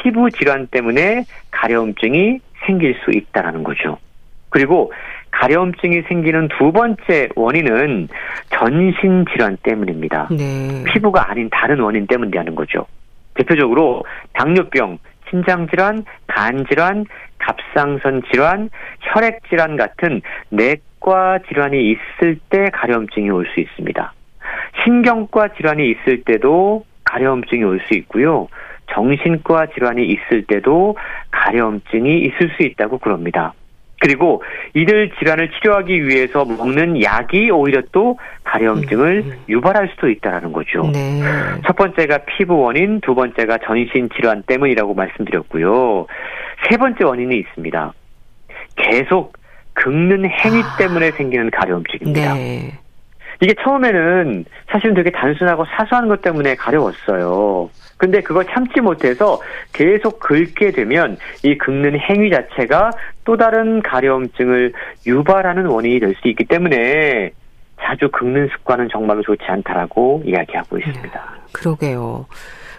피부 0.01 0.29
질환 0.31 0.67
때문에 0.67 1.25
가려움증이 1.51 2.39
생길 2.65 2.95
수 3.03 3.11
있다라는 3.11 3.63
거죠. 3.63 3.97
그리고 4.49 4.91
가려움증이 5.31 6.03
생기는 6.07 6.47
두 6.57 6.71
번째 6.71 7.29
원인은 7.35 8.07
전신 8.51 9.25
질환 9.31 9.57
때문입니다. 9.63 10.29
네. 10.31 10.83
피부가 10.85 11.29
아닌 11.29 11.49
다른 11.51 11.79
원인 11.79 12.05
때문이라는 12.07 12.55
거죠. 12.55 12.85
대표적으로 13.33 14.03
당뇨병, 14.33 14.99
심장 15.29 15.67
질환, 15.69 16.05
간 16.27 16.65
질환, 16.69 17.05
갑상선 17.39 18.21
질환, 18.31 18.69
혈액 19.01 19.39
질환 19.49 19.75
같은 19.75 20.21
내과 20.49 21.39
질환이 21.47 21.91
있을 21.91 22.37
때 22.49 22.69
가려움증이 22.71 23.29
올 23.31 23.45
수 23.53 23.59
있습니다. 23.59 24.13
신경과 24.83 25.49
질환이 25.55 25.89
있을 25.91 26.23
때도 26.23 26.85
가려움증이 27.05 27.63
올 27.63 27.79
수 27.87 27.95
있고요. 27.95 28.47
정신과 28.91 29.67
질환이 29.73 30.05
있을 30.05 30.43
때도 30.47 30.97
가려움증이 31.31 32.19
있을 32.19 32.51
수 32.55 32.63
있다고 32.63 32.99
그럽니다. 32.99 33.53
그리고 34.03 34.43
이들 34.73 35.11
질환을 35.17 35.49
치료하기 35.51 36.07
위해서 36.07 36.43
먹는 36.43 37.01
약이 37.01 37.49
오히려 37.51 37.81
또 37.93 38.19
가려움증을 38.43 39.23
음. 39.25 39.31
유발할 39.47 39.91
수도 39.95 40.09
있다는 40.09 40.51
거죠. 40.51 40.91
네. 40.91 41.21
첫 41.65 41.77
번째가 41.77 42.19
피부 42.25 42.59
원인, 42.59 42.99
두 42.99 43.15
번째가 43.15 43.59
전신 43.65 44.09
질환 44.13 44.43
때문이라고 44.43 44.93
말씀드렸고요. 44.93 46.07
세 46.69 46.75
번째 46.75 47.05
원인이 47.05 47.33
있습니다. 47.33 47.93
계속 48.75 49.37
긁는 49.75 50.29
행위 50.29 50.61
아. 50.61 50.75
때문에 50.77 51.11
생기는 51.11 51.49
가려움증입니다. 51.49 52.33
네. 52.33 52.82
이게 53.43 53.53
처음에는 53.61 54.45
사실은 54.69 54.93
되게 54.95 55.11
단순하고 55.11 55.65
사소한 55.65 56.07
것 56.07 56.21
때문에 56.21 56.55
가려웠어요. 56.55 57.69
근데 57.97 58.21
그걸 58.21 58.45
참지 58.45 58.79
못해서 58.79 59.41
계속 59.73 60.19
긁게 60.19 60.71
되면 60.71 61.17
이 61.43 61.57
긁는 61.57 61.99
행위 61.99 62.29
자체가 62.29 62.91
또 63.25 63.35
다른 63.35 63.81
가려움증을 63.81 64.71
유발하는 65.05 65.65
원인이 65.65 65.99
될 65.99 66.13
수 66.15 66.27
있기 66.29 66.45
때문에 66.45 67.31
자주 67.81 68.09
긁는 68.09 68.47
습관은 68.55 68.87
정말로 68.89 69.21
좋지 69.23 69.43
않다라고 69.45 70.23
이야기하고 70.25 70.77
있습니다. 70.77 71.03
네, 71.35 71.41
그러게요. 71.51 72.25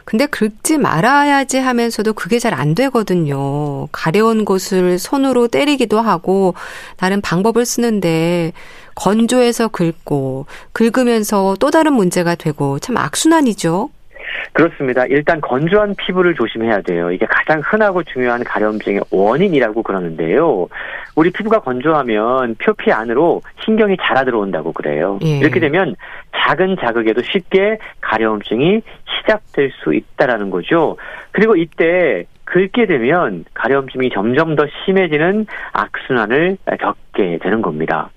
근데 0.05 0.27
긁지 0.27 0.79
말아야지 0.79 1.59
하면서도 1.59 2.13
그게 2.13 2.39
잘 2.39 2.55
안 2.55 2.75
되거든요. 2.75 3.89
가려운 3.91 4.45
곳을 4.45 4.99
손으로 4.99 5.49
때리기도 5.49 6.01
하고 6.01 6.55
다른 6.97 7.21
방법을 7.21 7.65
쓰는데 7.65 8.53
건조해서 8.95 9.69
긁고 9.69 10.47
긁으면서 10.73 11.57
또 11.59 11.71
다른 11.71 11.95
문제가 11.95 12.37
되고 12.37 12.79
참 12.79 12.97
악순환이죠. 12.97 13.91
그렇습니다. 14.53 15.05
일단 15.07 15.41
건조한 15.41 15.95
피부를 15.97 16.35
조심해야 16.35 16.83
돼요. 16.83 17.11
이게 17.11 17.27
가장 17.27 17.61
흔하고 17.65 18.05
중요한 18.05 18.45
가려움증의 18.45 19.03
원인이라고 19.11 19.83
그러는데요. 19.83 20.69
우리 21.17 21.31
피부가 21.31 21.61
건조하면 21.61 22.55
표피 22.57 22.93
안으로 22.93 23.43
신경이 23.65 23.97
자라 24.01 24.25
들어온다고 24.25 24.73
그래요. 24.73 25.19
예. 25.25 25.39
이렇게 25.39 25.59
되면 25.59 25.97
작은 26.37 26.77
자극에도 26.81 27.23
쉽게 27.23 27.79
가려움증이 28.05 28.83
시작될 29.21 29.73
수 29.83 29.95
있다라는 29.95 30.51
거죠. 30.51 30.97
그리고 31.33 31.57
이때 31.57 32.25
긁게 32.45 32.87
되면 32.87 33.45
가려움증이 33.55 34.11
점점 34.11 34.55
더 34.55 34.67
심해지는 34.85 35.47
악순환을 35.73 36.59
겪게 36.79 37.39
되는 37.43 37.63
겁니다. 37.63 38.11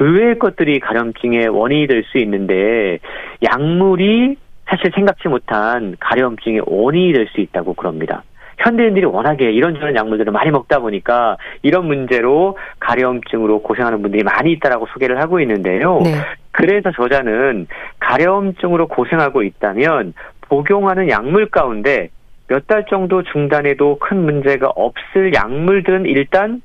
의외의 0.00 0.38
것들이 0.38 0.80
가려움증의 0.80 1.48
원인이 1.48 1.86
될 1.86 2.02
수 2.04 2.18
있는데 2.18 2.98
약물이 3.42 4.36
사실 4.66 4.90
생각지 4.94 5.28
못한 5.28 5.96
가려움증의 6.00 6.62
원인이 6.66 7.12
될 7.12 7.26
수 7.28 7.40
있다고 7.40 7.74
그럽니다. 7.74 8.22
현대인들이 8.58 9.04
워낙에 9.06 9.50
이런저런 9.50 9.94
약물들을 9.94 10.32
많이 10.32 10.50
먹다 10.50 10.80
보니까 10.80 11.36
이런 11.62 11.86
문제로 11.86 12.58
가려움증으로 12.80 13.62
고생하는 13.62 14.02
분들이 14.02 14.22
많이 14.22 14.52
있다라고 14.52 14.86
소개를 14.92 15.20
하고 15.20 15.40
있는데요. 15.40 16.00
네. 16.02 16.14
그래서 16.50 16.90
저자는 16.92 17.68
가려움증으로 18.00 18.88
고생하고 18.88 19.42
있다면 19.42 20.14
복용하는 20.48 21.08
약물 21.08 21.50
가운데 21.50 22.10
몇 22.48 22.66
달 22.66 22.86
정도 22.88 23.22
중단해도 23.22 23.98
큰 23.98 24.24
문제가 24.24 24.68
없을 24.68 25.32
약물들은 25.34 26.06
일단 26.06 26.62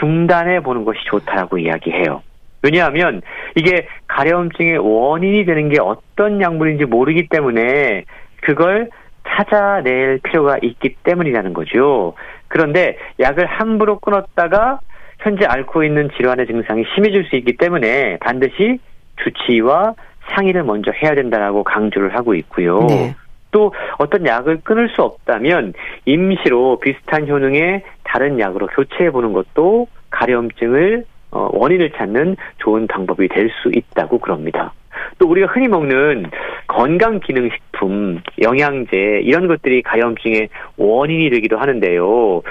중단해 0.00 0.60
보는 0.60 0.84
것이 0.84 0.98
좋다라고 1.06 1.58
이야기해요. 1.58 2.22
왜냐하면 2.62 3.22
이게 3.54 3.86
가려움증의 4.08 4.78
원인이 4.78 5.44
되는 5.44 5.68
게 5.68 5.80
어떤 5.80 6.40
약물인지 6.40 6.86
모르기 6.86 7.28
때문에 7.28 8.04
그걸 8.40 8.90
찾아낼 9.28 10.20
필요가 10.22 10.58
있기 10.62 10.96
때문이라는 11.04 11.52
거죠. 11.52 12.14
그런데 12.48 12.96
약을 13.20 13.46
함부로 13.46 13.98
끊었다가 13.98 14.80
현재 15.20 15.44
앓고 15.44 15.84
있는 15.84 16.10
질환의 16.16 16.46
증상이 16.46 16.84
심해질 16.94 17.24
수 17.24 17.36
있기 17.36 17.56
때문에 17.56 18.18
반드시 18.20 18.78
주치의와 19.22 19.94
상의를 20.30 20.62
먼저 20.64 20.90
해야 20.92 21.14
된다라고 21.14 21.64
강조를 21.64 22.14
하고 22.14 22.34
있고요. 22.34 22.80
네. 22.88 23.14
또 23.50 23.72
어떤 23.98 24.26
약을 24.26 24.60
끊을 24.62 24.90
수 24.90 25.02
없다면 25.02 25.72
임시로 26.04 26.78
비슷한 26.80 27.26
효능의 27.28 27.82
다른 28.04 28.38
약으로 28.38 28.66
교체해 28.66 29.10
보는 29.10 29.32
것도 29.32 29.88
가려움증을 30.10 31.04
어, 31.30 31.48
원인을 31.52 31.92
찾는 31.92 32.36
좋은 32.58 32.86
방법이 32.86 33.28
될 33.28 33.50
수 33.62 33.70
있다고 33.74 34.18
그럽니다. 34.18 34.72
또 35.18 35.28
우리가 35.28 35.48
흔히 35.48 35.68
먹는 35.68 36.30
건강 36.66 37.20
기능 37.20 37.48
식품, 37.50 38.20
영양제 38.42 39.20
이런 39.24 39.46
것들이 39.48 39.82
가염증의 39.82 40.48
원인이 40.76 41.30
되기도 41.30 41.58
하는데요. 41.58 42.42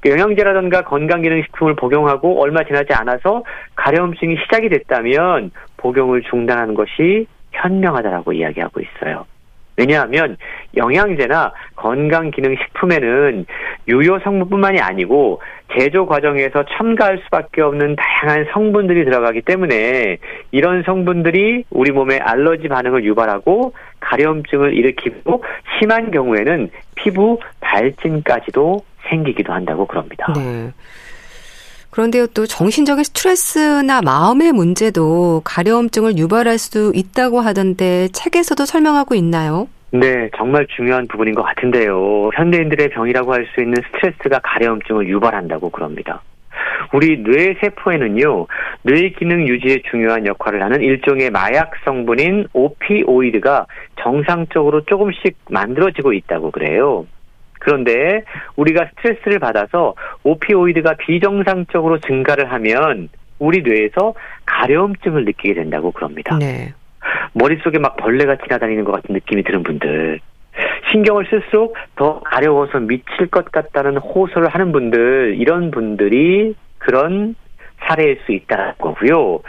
그 0.00 0.10
영양제라든가 0.10 0.82
건강기능식품을 0.82 1.76
복용하고 1.76 2.40
얼마 2.42 2.64
지나지 2.64 2.92
않아서 2.94 3.44
가려움증이 3.76 4.36
시작이 4.44 4.68
됐다면 4.68 5.50
복용을 5.76 6.22
중단하는 6.22 6.74
것이 6.74 7.26
현명하다라고 7.52 8.32
이야기하고 8.32 8.80
있어요. 8.80 9.26
왜냐하면 9.80 10.36
영양제나 10.76 11.52
건강 11.74 12.30
기능 12.30 12.54
식품에는 12.54 13.46
유효 13.88 14.18
성분뿐만이 14.18 14.78
아니고 14.78 15.40
제조 15.78 16.04
과정에서 16.04 16.64
첨가할 16.76 17.22
수밖에 17.24 17.62
없는 17.62 17.96
다양한 17.96 18.46
성분들이 18.52 19.04
들어가기 19.04 19.40
때문에 19.40 20.18
이런 20.50 20.82
성분들이 20.82 21.64
우리 21.70 21.92
몸에 21.92 22.18
알러지 22.18 22.68
반응을 22.68 23.04
유발하고 23.04 23.72
가려움증을 24.00 24.74
일으키고 24.74 25.42
심한 25.78 26.10
경우에는 26.10 26.70
피부 26.96 27.38
발진까지도 27.60 28.80
생기기도 29.08 29.54
한다고 29.54 29.86
그럽니다. 29.86 30.26
네. 30.36 30.70
그런데요, 32.00 32.28
또 32.28 32.46
정신적인 32.46 33.04
스트레스나 33.04 34.00
마음의 34.00 34.52
문제도 34.52 35.42
가려움증을 35.44 36.16
유발할 36.16 36.56
수도 36.56 36.92
있다고 36.94 37.40
하던데 37.40 38.08
책에서도 38.12 38.64
설명하고 38.64 39.14
있나요? 39.14 39.68
네, 39.90 40.30
정말 40.34 40.66
중요한 40.74 41.06
부분인 41.08 41.34
것 41.34 41.42
같은데요. 41.42 42.30
현대인들의 42.34 42.88
병이라고 42.90 43.34
할 43.34 43.46
수 43.54 43.60
있는 43.60 43.74
스트레스가 43.86 44.40
가려움증을 44.42 45.08
유발한다고 45.08 45.68
그럽니다. 45.68 46.22
우리 46.94 47.22
뇌 47.22 47.54
세포에는요, 47.60 48.46
뇌 48.82 49.10
기능 49.10 49.46
유지에 49.46 49.82
중요한 49.90 50.26
역할을 50.26 50.62
하는 50.62 50.80
일종의 50.80 51.30
마약 51.30 51.72
성분인 51.84 52.46
오피오이드가 52.54 53.66
정상적으로 54.00 54.86
조금씩 54.86 55.36
만들어지고 55.50 56.14
있다고 56.14 56.50
그래요. 56.50 57.04
그런데 57.60 58.24
우리가 58.56 58.88
스트레스를 58.96 59.38
받아서 59.38 59.94
오피오이드가 60.24 60.94
비정상적으로 60.94 61.98
증가를 62.00 62.50
하면 62.52 63.08
우리 63.38 63.62
뇌에서 63.62 64.14
가려움증을 64.46 65.24
느끼게 65.24 65.54
된다고 65.54 65.92
그럽니다. 65.92 66.36
네. 66.38 66.74
머릿속에 67.32 67.78
막 67.78 67.96
벌레가 67.96 68.36
지나다니는 68.36 68.84
것 68.84 68.92
같은 68.92 69.14
느낌이 69.14 69.44
드는 69.44 69.62
분들, 69.62 70.20
신경을 70.90 71.26
쓸수록 71.30 71.76
더 71.96 72.20
가려워서 72.20 72.80
미칠 72.80 73.28
것 73.30 73.50
같다는 73.52 73.96
호소를 73.98 74.48
하는 74.48 74.72
분들, 74.72 75.36
이런 75.38 75.70
분들이 75.70 76.54
그런 76.78 77.34
사례일 77.80 78.20
수 78.26 78.32
있다는 78.32 78.74
거고요. 78.78 79.40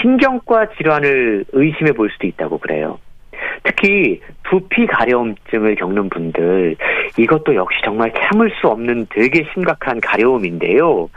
신경과 0.00 0.70
질환을 0.76 1.44
의심해 1.52 1.92
볼 1.92 2.10
수도 2.10 2.26
있다고 2.26 2.58
그래요. 2.58 2.98
특히 3.66 4.20
두피 4.44 4.86
가려움증을 4.86 5.74
겪는 5.74 6.08
분들 6.08 6.76
이것도 7.18 7.56
역시 7.56 7.78
정말 7.84 8.12
참을 8.12 8.50
수 8.60 8.68
없는 8.68 9.08
되게 9.10 9.44
심각한 9.52 10.00
가려움인데요. 10.00 11.10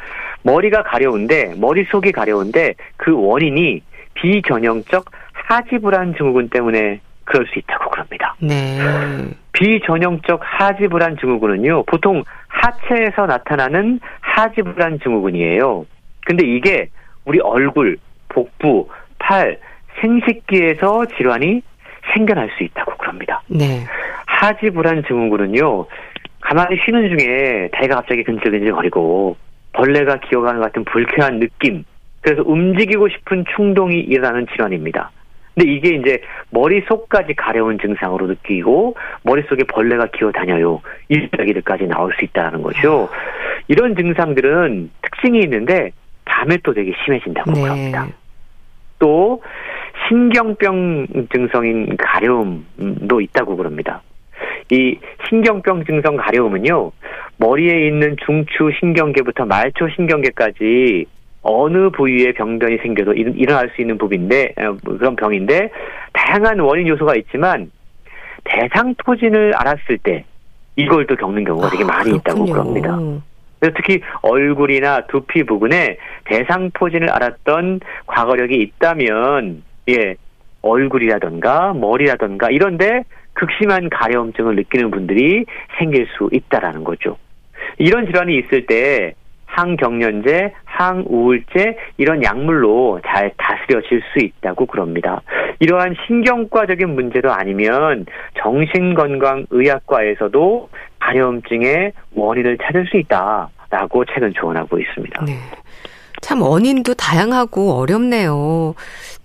머리가 0.44 0.84
가려운데 0.84 1.54
머릿속이 1.58 2.12
가려운데 2.12 2.74
그 2.98 3.14
원인이 3.16 3.82
비전형적 4.16 5.06
하지 5.34 5.78
불안 5.78 6.16
증후군 6.16 6.50
때문에 6.50 7.00
그럴 7.24 7.46
수 7.48 7.60
있다고 7.60 7.92
그럽니다. 7.92 8.36
네. 8.40 8.80
비전형적 9.54 10.40
하지 10.42 10.88
불안 10.88 11.18
증후군은요, 11.18 11.84
보통 11.84 12.24
하체에서 12.48 13.28
나타나는 13.28 14.00
하지 14.22 14.64
불안 14.64 15.00
증후군이에요. 15.00 15.86
근데 16.26 16.46
이게 16.48 16.90
우리 17.26 17.40
얼굴, 17.40 17.98
복부, 18.30 18.90
팔, 19.20 19.60
생식기에서 20.02 21.06
질환이 21.18 21.62
생겨날 22.14 22.50
수 22.58 22.64
있다고 22.64 22.96
그럽니다. 22.98 23.42
네. 23.48 23.86
하지 24.26 24.70
불안 24.70 25.04
증후군은요, 25.08 25.86
가만히 26.42 26.78
쉬는 26.86 27.18
중에 27.18 27.70
다리가 27.74 27.96
갑자기 27.96 28.24
근질근질거리고 28.24 29.38
벌레가 29.74 30.20
기어가는 30.20 30.62
같은 30.62 30.84
불쾌한 30.86 31.40
느낌, 31.40 31.84
그래서 32.22 32.44
움직이고 32.46 33.08
싶은 33.10 33.46
충동이 33.56 34.00
일어나는 34.00 34.48
질환입니다. 34.48 35.12
근데 35.56 35.72
이게 35.72 35.90
이제 35.96 36.22
머릿속까지 36.52 37.34
가려운 37.34 37.80
증상으로 37.80 38.28
느끼고 38.28 38.96
머릿속에 39.24 39.64
벌레가 39.66 40.08
기어 40.08 40.32
다녀요. 40.32 40.82
이런 41.10 41.30
이야기들까지 41.38 41.88
나올 41.88 42.14
수 42.18 42.24
있다는 42.24 42.62
거죠. 42.62 43.10
이런 43.68 43.96
증상들은 43.96 44.90
특징이 45.02 45.40
있는데 45.42 45.92
밤에 46.26 46.58
또 46.64 46.74
되게 46.74 46.94
심해진다고 47.04 47.52
네. 47.52 47.64
합니다. 47.68 48.08
또 49.00 49.42
신경병 50.08 51.28
증성인 51.34 51.98
가려움도 51.98 53.22
있다고 53.22 53.58
그럽니다. 53.58 54.02
이 54.72 54.98
신경병 55.28 55.86
증성 55.86 56.16
가려움은요, 56.16 56.92
머리에 57.38 57.88
있는 57.88 58.16
중추 58.26 58.72
신경계부터 58.80 59.46
말초 59.46 59.90
신경계까지 59.96 61.06
어느 61.42 61.90
부위에 61.90 62.34
병변이 62.34 62.78
생겨도 62.78 63.14
일어날 63.14 63.72
수 63.76 63.82
있는 63.82 63.98
부분인데 63.98 64.54
어, 64.58 64.76
그런 64.86 65.16
병인데 65.16 65.70
다양한 66.14 66.60
원인 66.60 66.88
요소가 66.88 67.16
있지만 67.16 67.72
대상 68.44 68.94
토진을 68.98 69.54
알았을 69.56 69.98
때 70.04 70.26
이걸 70.76 71.08
또 71.08 71.16
겪는 71.16 71.44
경우가 71.46 71.70
되게 71.70 71.84
아, 71.84 71.88
많이 71.88 72.16
있다고 72.16 72.46
그럽니다. 72.46 72.98
그래서 73.60 73.76
특히 73.76 74.02
얼굴이나 74.22 75.08
두피 75.08 75.44
부분에 75.44 75.98
대상포진을 76.26 77.10
알았던 77.10 77.82
과거력이 78.08 78.56
있다면 78.56 79.64
예 79.90 80.16
얼굴이라던가 80.62 81.74
머리라던가 81.74 82.50
이런데 82.50 83.04
극심한 83.34 83.90
가려움증을 83.90 84.56
느끼는 84.56 84.92
분들이 84.92 85.46
생길 85.78 86.08
수 86.18 86.30
있다라는 86.32 86.84
거죠. 86.84 87.18
이런 87.78 88.06
질환이 88.06 88.38
있을 88.38 88.66
때 88.66 89.14
항경련제, 89.46 90.54
항우울제 90.66 91.78
이런 91.98 92.24
약물로 92.24 93.02
잘 93.06 93.32
다스려질 93.38 94.02
수 94.14 94.20
있다고 94.24 94.68
그럽니다. 94.68 95.22
이러한 95.60 95.96
신경과적인 96.06 96.90
문제도 96.90 97.32
아니면 97.32 98.06
정신건강의학과에서도 98.42 100.70
가려움증의 101.00 101.94
원인을 102.16 102.58
찾을 102.62 102.88
수 102.88 102.98
있다라고 102.98 104.06
책은 104.06 104.34
조언하고 104.36 104.80
있습니다. 104.80 105.26
네. 105.26 105.34
참 106.22 106.42
원인도 106.42 106.94
다양하고 106.94 107.74
어렵네요. 107.74 108.76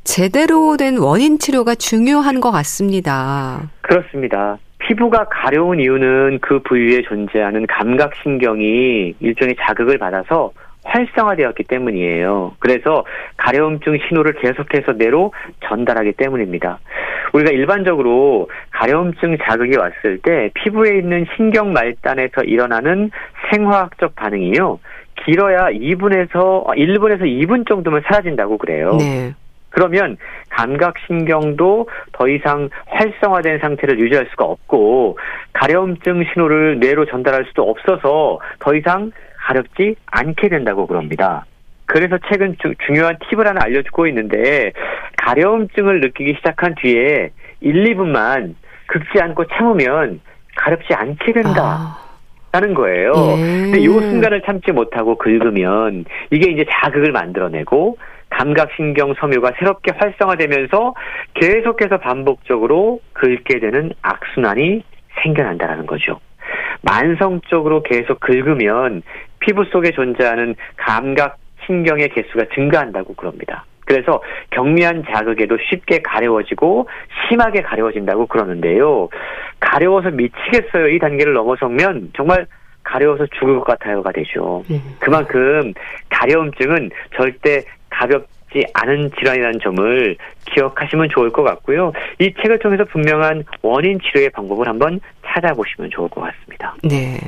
제대로 0.04 0.76
된 0.76 0.98
원인 0.98 1.38
치료가 1.38 1.74
중요한 1.74 2.40
것 2.40 2.50
같습니다. 2.50 3.70
그렇습니다. 3.80 4.58
피부가 4.78 5.24
가려운 5.30 5.80
이유는 5.80 6.40
그 6.40 6.60
부위에 6.60 7.02
존재하는 7.02 7.66
감각신경이 7.66 9.14
일종의 9.18 9.56
자극을 9.60 9.98
받아서 9.98 10.52
활성화되었기 10.84 11.64
때문이에요. 11.64 12.56
그래서 12.58 13.04
가려움증 13.38 13.98
신호를 14.06 14.34
계속해서 14.34 14.92
뇌로 14.92 15.32
전달하기 15.66 16.12
때문입니다. 16.12 16.78
우리가 17.32 17.50
일반적으로 17.50 18.50
가려움증 18.70 19.38
자극이 19.42 19.76
왔을 19.76 20.18
때 20.18 20.50
피부에 20.54 20.98
있는 20.98 21.24
신경 21.36 21.72
말단에서 21.72 22.42
일어나는 22.42 23.10
생화학적 23.50 24.14
반응이요. 24.14 24.78
길어야 25.24 25.70
2분에서 25.70 26.66
1분에서 26.66 27.22
2분 27.22 27.66
정도면 27.66 28.02
사라진다고 28.06 28.58
그래요. 28.58 28.96
네. 28.98 29.32
그러면 29.74 30.16
감각신경도 30.50 31.88
더 32.12 32.28
이상 32.28 32.68
활성화된 32.86 33.58
상태를 33.58 33.98
유지할 33.98 34.28
수가 34.30 34.44
없고 34.44 35.18
가려움증 35.52 36.24
신호를 36.32 36.78
뇌로 36.78 37.06
전달할 37.06 37.44
수도 37.46 37.68
없어서 37.68 38.38
더 38.60 38.74
이상 38.74 39.10
가렵지 39.36 39.96
않게 40.06 40.48
된다고 40.48 40.86
그럽니다. 40.86 41.44
그래서 41.86 42.18
최근 42.30 42.56
주, 42.62 42.72
중요한 42.86 43.18
팁을 43.28 43.46
하나 43.46 43.60
알려주고 43.64 44.06
있는데 44.06 44.72
가려움증을 45.18 46.00
느끼기 46.00 46.34
시작한 46.36 46.74
뒤에 46.80 47.30
1, 47.60 47.84
2분만 47.94 48.54
긁지 48.86 49.20
않고 49.20 49.46
참으면 49.48 50.20
가렵지 50.56 50.94
않게 50.94 51.32
된다. 51.32 51.62
아. 51.62 52.04
하는 52.52 52.72
거예요. 52.72 53.12
예. 53.16 53.42
근데 53.42 53.80
이 53.80 53.86
순간을 53.86 54.42
참지 54.42 54.70
못하고 54.70 55.18
긁으면 55.18 56.04
이게 56.30 56.52
이제 56.52 56.64
자극을 56.70 57.10
만들어내고 57.10 57.98
감각신경 58.38 59.14
섬유가 59.14 59.52
새롭게 59.58 59.92
활성화되면서 59.96 60.94
계속해서 61.34 61.98
반복적으로 61.98 63.00
긁게 63.12 63.60
되는 63.60 63.92
악순환이 64.02 64.82
생겨난다라는 65.22 65.86
거죠. 65.86 66.20
만성적으로 66.82 67.82
계속 67.82 68.20
긁으면 68.20 69.02
피부 69.40 69.64
속에 69.64 69.92
존재하는 69.92 70.54
감각 70.76 71.36
신경의 71.66 72.10
개수가 72.10 72.46
증가한다고 72.54 73.14
그럽니다. 73.14 73.64
그래서 73.86 74.22
경미한 74.50 75.04
자극에도 75.10 75.56
쉽게 75.70 76.00
가려워지고 76.02 76.88
심하게 77.28 77.62
가려워진다고 77.62 78.26
그러는데요. 78.26 79.08
가려워서 79.60 80.10
미치겠어요. 80.10 80.88
이 80.88 80.98
단계를 80.98 81.34
넘어서면 81.34 82.10
정말 82.16 82.46
가려워서 82.82 83.26
죽을 83.38 83.58
것 83.58 83.64
같아요가 83.64 84.12
되죠. 84.12 84.62
네. 84.68 84.80
그만큼 85.00 85.72
가려움증은 86.10 86.90
절대 87.16 87.62
가볍지 87.98 88.64
않은 88.74 89.10
질환이라는 89.18 89.60
점을 89.62 90.16
기억하시면 90.52 91.08
좋을 91.10 91.32
것 91.32 91.42
같고요. 91.42 91.92
이 92.20 92.32
책을 92.42 92.58
통해서 92.58 92.84
분명한 92.84 93.44
원인 93.62 93.98
치료의 94.00 94.30
방법을 94.30 94.68
한번 94.68 95.00
찾아보시면 95.26 95.90
좋을 95.90 96.08
것 96.08 96.20
같습니다. 96.22 96.74
네. 96.82 97.18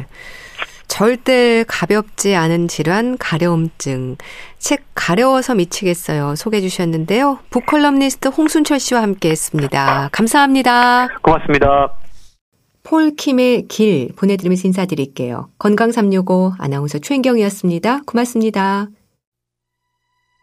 절대 0.89 1.65
가볍지 1.67 2.37
않은 2.37 2.69
질환 2.69 3.19
가려움증. 3.19 4.17
책 4.59 4.85
가려워서 4.95 5.55
미치겠어요. 5.55 6.37
소개해 6.37 6.63
주셨는데요. 6.63 7.41
북컬럼니스트 7.51 8.29
홍순철 8.29 8.79
씨와 8.79 9.03
함께 9.03 9.31
했습니다. 9.31 10.09
감사합니다. 10.13 11.09
고맙습니다. 11.23 11.93
폴킴의 12.85 13.67
길 13.69 14.11
보내드리면서 14.17 14.69
인사드릴게요. 14.69 15.49
건강365 15.59 16.55
아나운서 16.61 16.99
최인경이었습니다. 17.01 18.03
고맙습니다. 18.07 18.87